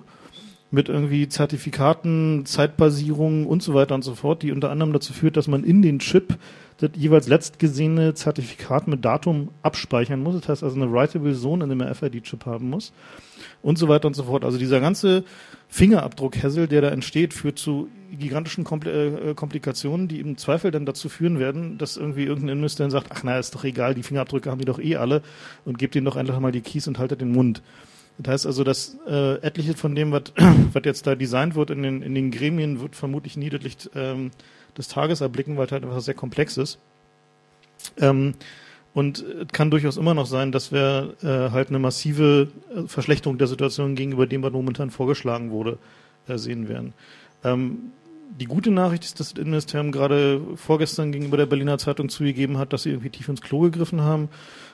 [0.76, 5.38] mit irgendwie Zertifikaten, Zeitbasierungen und so weiter und so fort, die unter anderem dazu führt,
[5.38, 6.38] dass man in den Chip
[6.78, 10.36] das jeweils letztgesehene Zertifikat mit Datum abspeichern muss.
[10.36, 12.92] Das heißt also eine Writable Zone in dem RFID-Chip haben muss
[13.62, 14.44] und so weiter und so fort.
[14.44, 15.24] Also dieser ganze
[15.70, 21.40] Fingerabdruck-Hassel, der da entsteht, führt zu gigantischen äh, Komplikationen, die im Zweifel dann dazu führen
[21.40, 24.66] werden, dass irgendwie irgendein Investor sagt, ach na, ist doch egal, die Fingerabdrücke haben die
[24.66, 25.22] doch eh alle
[25.64, 27.62] und gebt ihnen doch einfach mal die Keys und haltet den Mund.
[28.18, 30.34] Das heißt also, dass äh, etliche von dem, was
[30.84, 34.32] jetzt da designt wird in den, in den Gremien, wird vermutlich nie das Licht ähm,
[34.78, 36.80] des Tages erblicken, weil es halt einfach sehr komplex ist.
[37.98, 38.36] Ähm,
[38.94, 43.38] und es kann durchaus immer noch sein, dass wir äh, halt eine massive äh, Verschlechterung
[43.38, 45.78] der Situation gegenüber dem, was momentan vorgeschlagen wurde,
[46.28, 46.94] äh, sehen werden.
[47.44, 47.92] Ähm,
[48.40, 52.74] die gute Nachricht ist, dass das Innenministerium gerade vorgestern gegenüber der Berliner Zeitung zugegeben hat,
[52.74, 54.30] dass sie irgendwie tief ins Klo gegriffen haben.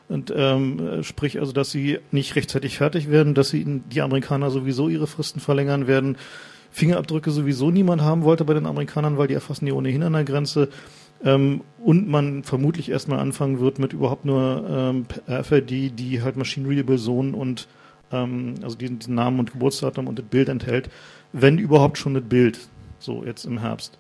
[0.10, 4.90] Und ähm, sprich also, dass sie nicht rechtzeitig fertig werden, dass sie die Amerikaner sowieso
[4.90, 6.18] ihre Fristen verlängern werden.
[6.72, 10.24] Fingerabdrücke sowieso niemand haben wollte bei den Amerikanern, weil die erfassen die ohnehin an der
[10.24, 10.70] Grenze.
[11.24, 16.68] Ähm, und man vermutlich erstmal anfangen wird mit überhaupt nur ähm, RFID, die halt Machine
[16.68, 17.68] Readable Sohn und
[18.12, 20.90] ähm, also diesen, diesen Namen und Geburtsdatum und das Bild enthält,
[21.32, 22.60] wenn überhaupt schon das Bild,
[23.00, 23.98] so jetzt im Herbst.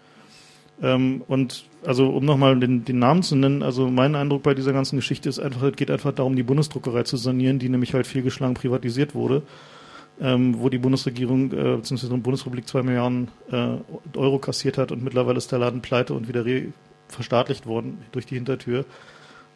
[0.82, 4.74] Ähm, und also um nochmal den, den Namen zu nennen, also mein Eindruck bei dieser
[4.74, 8.08] ganzen Geschichte ist einfach, es geht einfach darum, die Bundesdruckerei zu sanieren, die nämlich halt
[8.08, 9.44] fehlgeschlagen privatisiert wurde,
[10.20, 12.08] ähm, wo die Bundesregierung äh, bzw.
[12.08, 13.78] die Bundesrepublik zwei Milliarden äh,
[14.18, 16.46] Euro kassiert hat und mittlerweile ist der Laden pleite und wieder
[17.08, 18.86] verstaatlicht worden durch die Hintertür.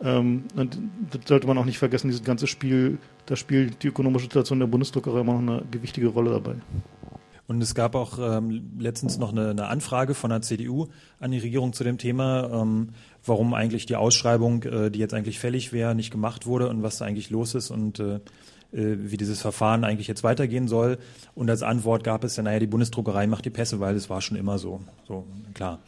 [0.03, 0.77] Ähm, und
[1.11, 4.67] das sollte man auch nicht vergessen, dieses ganze Spiel, da spielt die ökonomische Situation der
[4.67, 6.55] Bundesdruckerei immer noch eine gewichtige Rolle dabei.
[7.47, 10.87] Und es gab auch ähm, letztens noch eine, eine, Anfrage von der CDU
[11.19, 12.89] an die Regierung zu dem Thema, ähm,
[13.23, 16.97] warum eigentlich die Ausschreibung, äh, die jetzt eigentlich fällig wäre, nicht gemacht wurde und was
[16.97, 18.15] da eigentlich los ist und äh,
[18.73, 20.97] äh wie dieses Verfahren eigentlich jetzt weitergehen soll.
[21.35, 24.21] Und als Antwort gab es ja, naja, die Bundesdruckerei macht die Pässe, weil es war
[24.21, 24.81] schon immer so.
[25.07, 25.79] So, klar.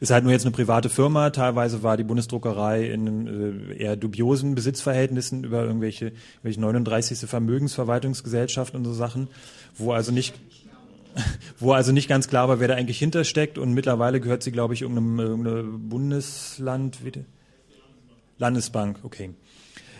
[0.00, 1.30] Ist halt nur jetzt eine private Firma.
[1.30, 7.28] Teilweise war die Bundesdruckerei in äh, eher dubiosen Besitzverhältnissen über irgendwelche, irgendwelche 39.
[7.28, 9.28] Vermögensverwaltungsgesellschaft und so Sachen,
[9.76, 10.34] wo also nicht
[11.58, 13.58] wo also nicht ganz klar war, wer da eigentlich hintersteckt.
[13.58, 17.22] Und mittlerweile gehört sie, glaube ich, irgendeinem, irgendeinem Bundesland, wieder?
[18.38, 19.34] Landesbank, okay.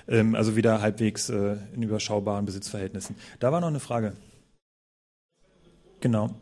[0.09, 3.17] Ähm, also wieder halbwegs äh, in überschaubaren Besitzverhältnissen.
[3.39, 4.15] Da war noch eine Frage.
[6.01, 6.35] Genau.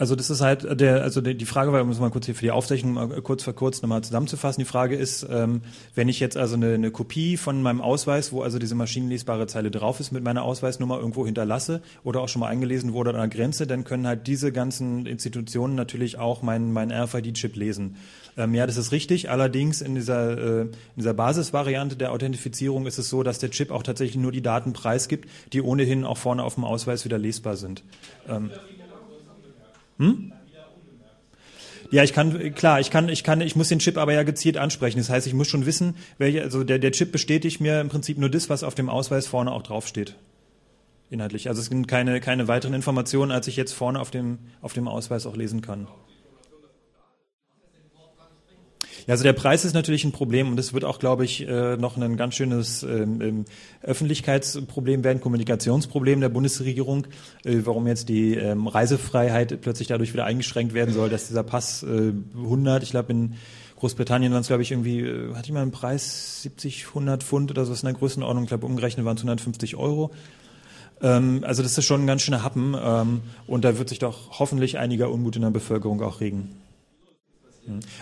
[0.00, 2.46] Also das ist halt der, also die Frage war, um es mal kurz hier für
[2.46, 4.62] die Aufzeichnung mal kurz vor kurz nochmal zusammenzufassen.
[4.62, 5.60] Die Frage ist, ähm,
[5.94, 9.70] wenn ich jetzt also eine, eine Kopie von meinem Ausweis, wo also diese maschinenlesbare Zeile
[9.70, 13.28] drauf ist, mit meiner Ausweisnummer irgendwo hinterlasse oder auch schon mal eingelesen wurde an der
[13.28, 17.96] Grenze, dann können halt diese ganzen Institutionen natürlich auch meinen mein RFID-Chip lesen.
[18.38, 19.28] Ähm, ja, das ist richtig.
[19.28, 23.70] Allerdings in dieser, äh, in dieser Basisvariante der Authentifizierung ist es so, dass der Chip
[23.70, 27.58] auch tatsächlich nur die Daten preisgibt, die ohnehin auch vorne auf dem Ausweis wieder lesbar
[27.58, 27.82] sind.
[28.26, 28.50] Ähm,
[30.00, 30.32] hm?
[31.90, 34.56] Ja, ich kann, klar, ich kann, ich kann, ich muss den Chip aber ja gezielt
[34.56, 34.98] ansprechen.
[34.98, 38.16] Das heißt, ich muss schon wissen, welche, also der, der Chip bestätigt mir im Prinzip
[38.16, 40.14] nur das, was auf dem Ausweis vorne auch draufsteht.
[41.10, 41.48] Inhaltlich.
[41.48, 44.86] Also es sind keine, keine weiteren Informationen, als ich jetzt vorne auf dem, auf dem
[44.86, 45.88] Ausweis auch lesen kann.
[48.99, 51.76] Ja, also der Preis ist natürlich ein Problem und das wird auch, glaube ich, äh,
[51.76, 53.44] noch ein ganz schönes ähm, ähm,
[53.82, 57.06] Öffentlichkeitsproblem werden, Kommunikationsproblem der Bundesregierung,
[57.44, 61.82] äh, warum jetzt die ähm, Reisefreiheit plötzlich dadurch wieder eingeschränkt werden soll, dass dieser Pass
[61.82, 63.34] 100, äh, ich glaube in
[63.76, 67.64] Großbritannien waren es, glaube ich, irgendwie, hatte ich mal einen Preis 70, 100 Pfund oder
[67.64, 70.10] so, ist in der Größenordnung, ich glaube, umgerechnet waren es 150 Euro.
[71.00, 72.74] Also das ist schon ein ganz schöner Happen
[73.46, 76.59] und da wird sich doch hoffentlich einiger Unmut in der Bevölkerung auch regen.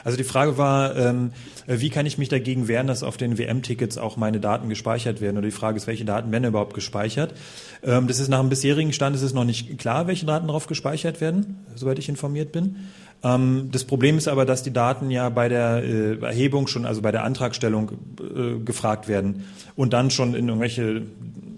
[0.05, 1.33] Also die Frage war, ähm,
[1.67, 5.37] wie kann ich mich dagegen wehren, dass auf den WM-Tickets auch meine Daten gespeichert werden?
[5.37, 7.35] Oder die Frage ist, welche Daten werden überhaupt gespeichert?
[7.83, 10.67] Ähm, das ist nach dem bisherigen Stand ist es noch nicht klar, welche Daten darauf
[10.67, 12.77] gespeichert werden, soweit ich informiert bin.
[13.23, 17.03] Ähm, das Problem ist aber, dass die Daten ja bei der äh, Erhebung schon, also
[17.03, 19.45] bei der Antragstellung äh, gefragt werden
[19.75, 21.03] und dann schon in irgendwelche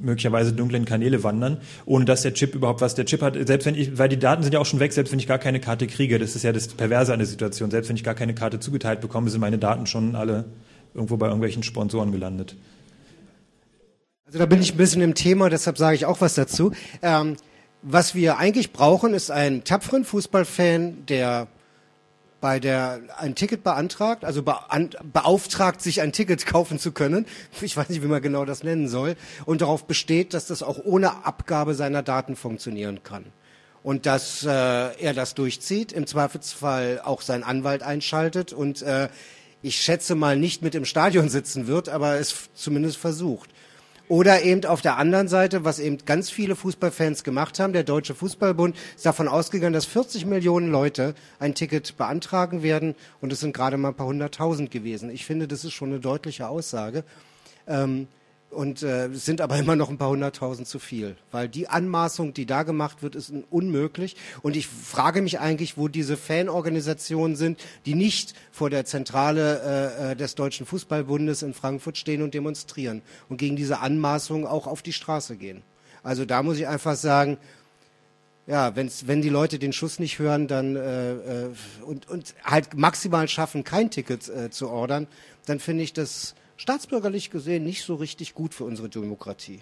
[0.00, 3.36] möglicherweise dunklen Kanäle wandern, ohne dass der Chip überhaupt was der Chip hat.
[3.46, 5.38] Selbst wenn ich, weil die Daten sind ja auch schon weg, selbst wenn ich gar
[5.38, 7.70] keine Karte kriege, das ist ja das Perverse an der Situation.
[7.70, 10.46] Selbst wenn ich gar keine Karte zugeteilt bekomme, sind meine Daten schon alle
[10.94, 12.56] irgendwo bei irgendwelchen Sponsoren gelandet.
[14.26, 16.72] Also da bin ich ein bisschen im Thema, deshalb sage ich auch was dazu.
[17.02, 17.36] Ähm,
[17.82, 21.48] was wir eigentlich brauchen, ist einen tapferen Fußballfan, der
[22.40, 27.26] bei der ein Ticket beantragt, also beauftragt, sich ein Ticket kaufen zu können.
[27.60, 29.16] Ich weiß nicht, wie man genau das nennen soll.
[29.44, 33.26] Und darauf besteht, dass das auch ohne Abgabe seiner Daten funktionieren kann.
[33.82, 39.08] Und dass äh, er das durchzieht, im Zweifelsfall auch sein Anwalt einschaltet und äh,
[39.62, 43.50] ich schätze mal nicht mit im Stadion sitzen wird, aber es zumindest versucht.
[44.10, 48.16] Oder eben auf der anderen Seite, was eben ganz viele Fußballfans gemacht haben, der Deutsche
[48.16, 53.54] Fußballbund ist davon ausgegangen, dass 40 Millionen Leute ein Ticket beantragen werden und es sind
[53.54, 55.10] gerade mal ein paar hunderttausend gewesen.
[55.10, 57.04] Ich finde, das ist schon eine deutliche Aussage.
[57.68, 58.08] Ähm,
[58.50, 62.46] und äh, sind aber immer noch ein paar hunderttausend zu viel, weil die Anmaßung, die
[62.46, 64.16] da gemacht wird, ist unmöglich.
[64.42, 70.12] Und ich frage mich eigentlich, wo diese Fanorganisationen sind, die nicht vor der Zentrale äh,
[70.12, 74.82] äh, des Deutschen Fußballbundes in Frankfurt stehen und demonstrieren und gegen diese Anmaßung auch auf
[74.82, 75.62] die Straße gehen.
[76.02, 77.38] Also da muss ich einfach sagen,
[78.46, 81.50] ja, wenn's, wenn die Leute den Schuss nicht hören, dann äh, äh,
[81.84, 85.06] und, und halt maximal schaffen, kein Ticket äh, zu ordern,
[85.46, 89.60] dann finde ich das staatsbürgerlich gesehen nicht so richtig gut für unsere Demokratie.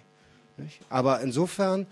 [0.57, 0.81] Nicht?
[0.91, 1.87] Aber insofern,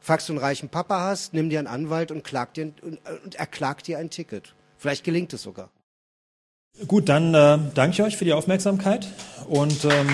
[0.00, 3.34] falls du einen reichen Papa hast, nimm dir einen Anwalt und, klag dir, und, und
[3.36, 4.54] erklag dir ein Ticket.
[4.76, 5.70] Vielleicht gelingt es sogar.
[6.86, 9.08] Gut, dann äh, danke ich euch für die Aufmerksamkeit
[9.48, 10.08] und ähm,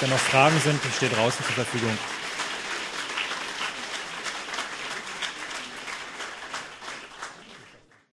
[0.00, 1.96] wenn noch Fragen sind, ich stehe draußen zur Verfügung.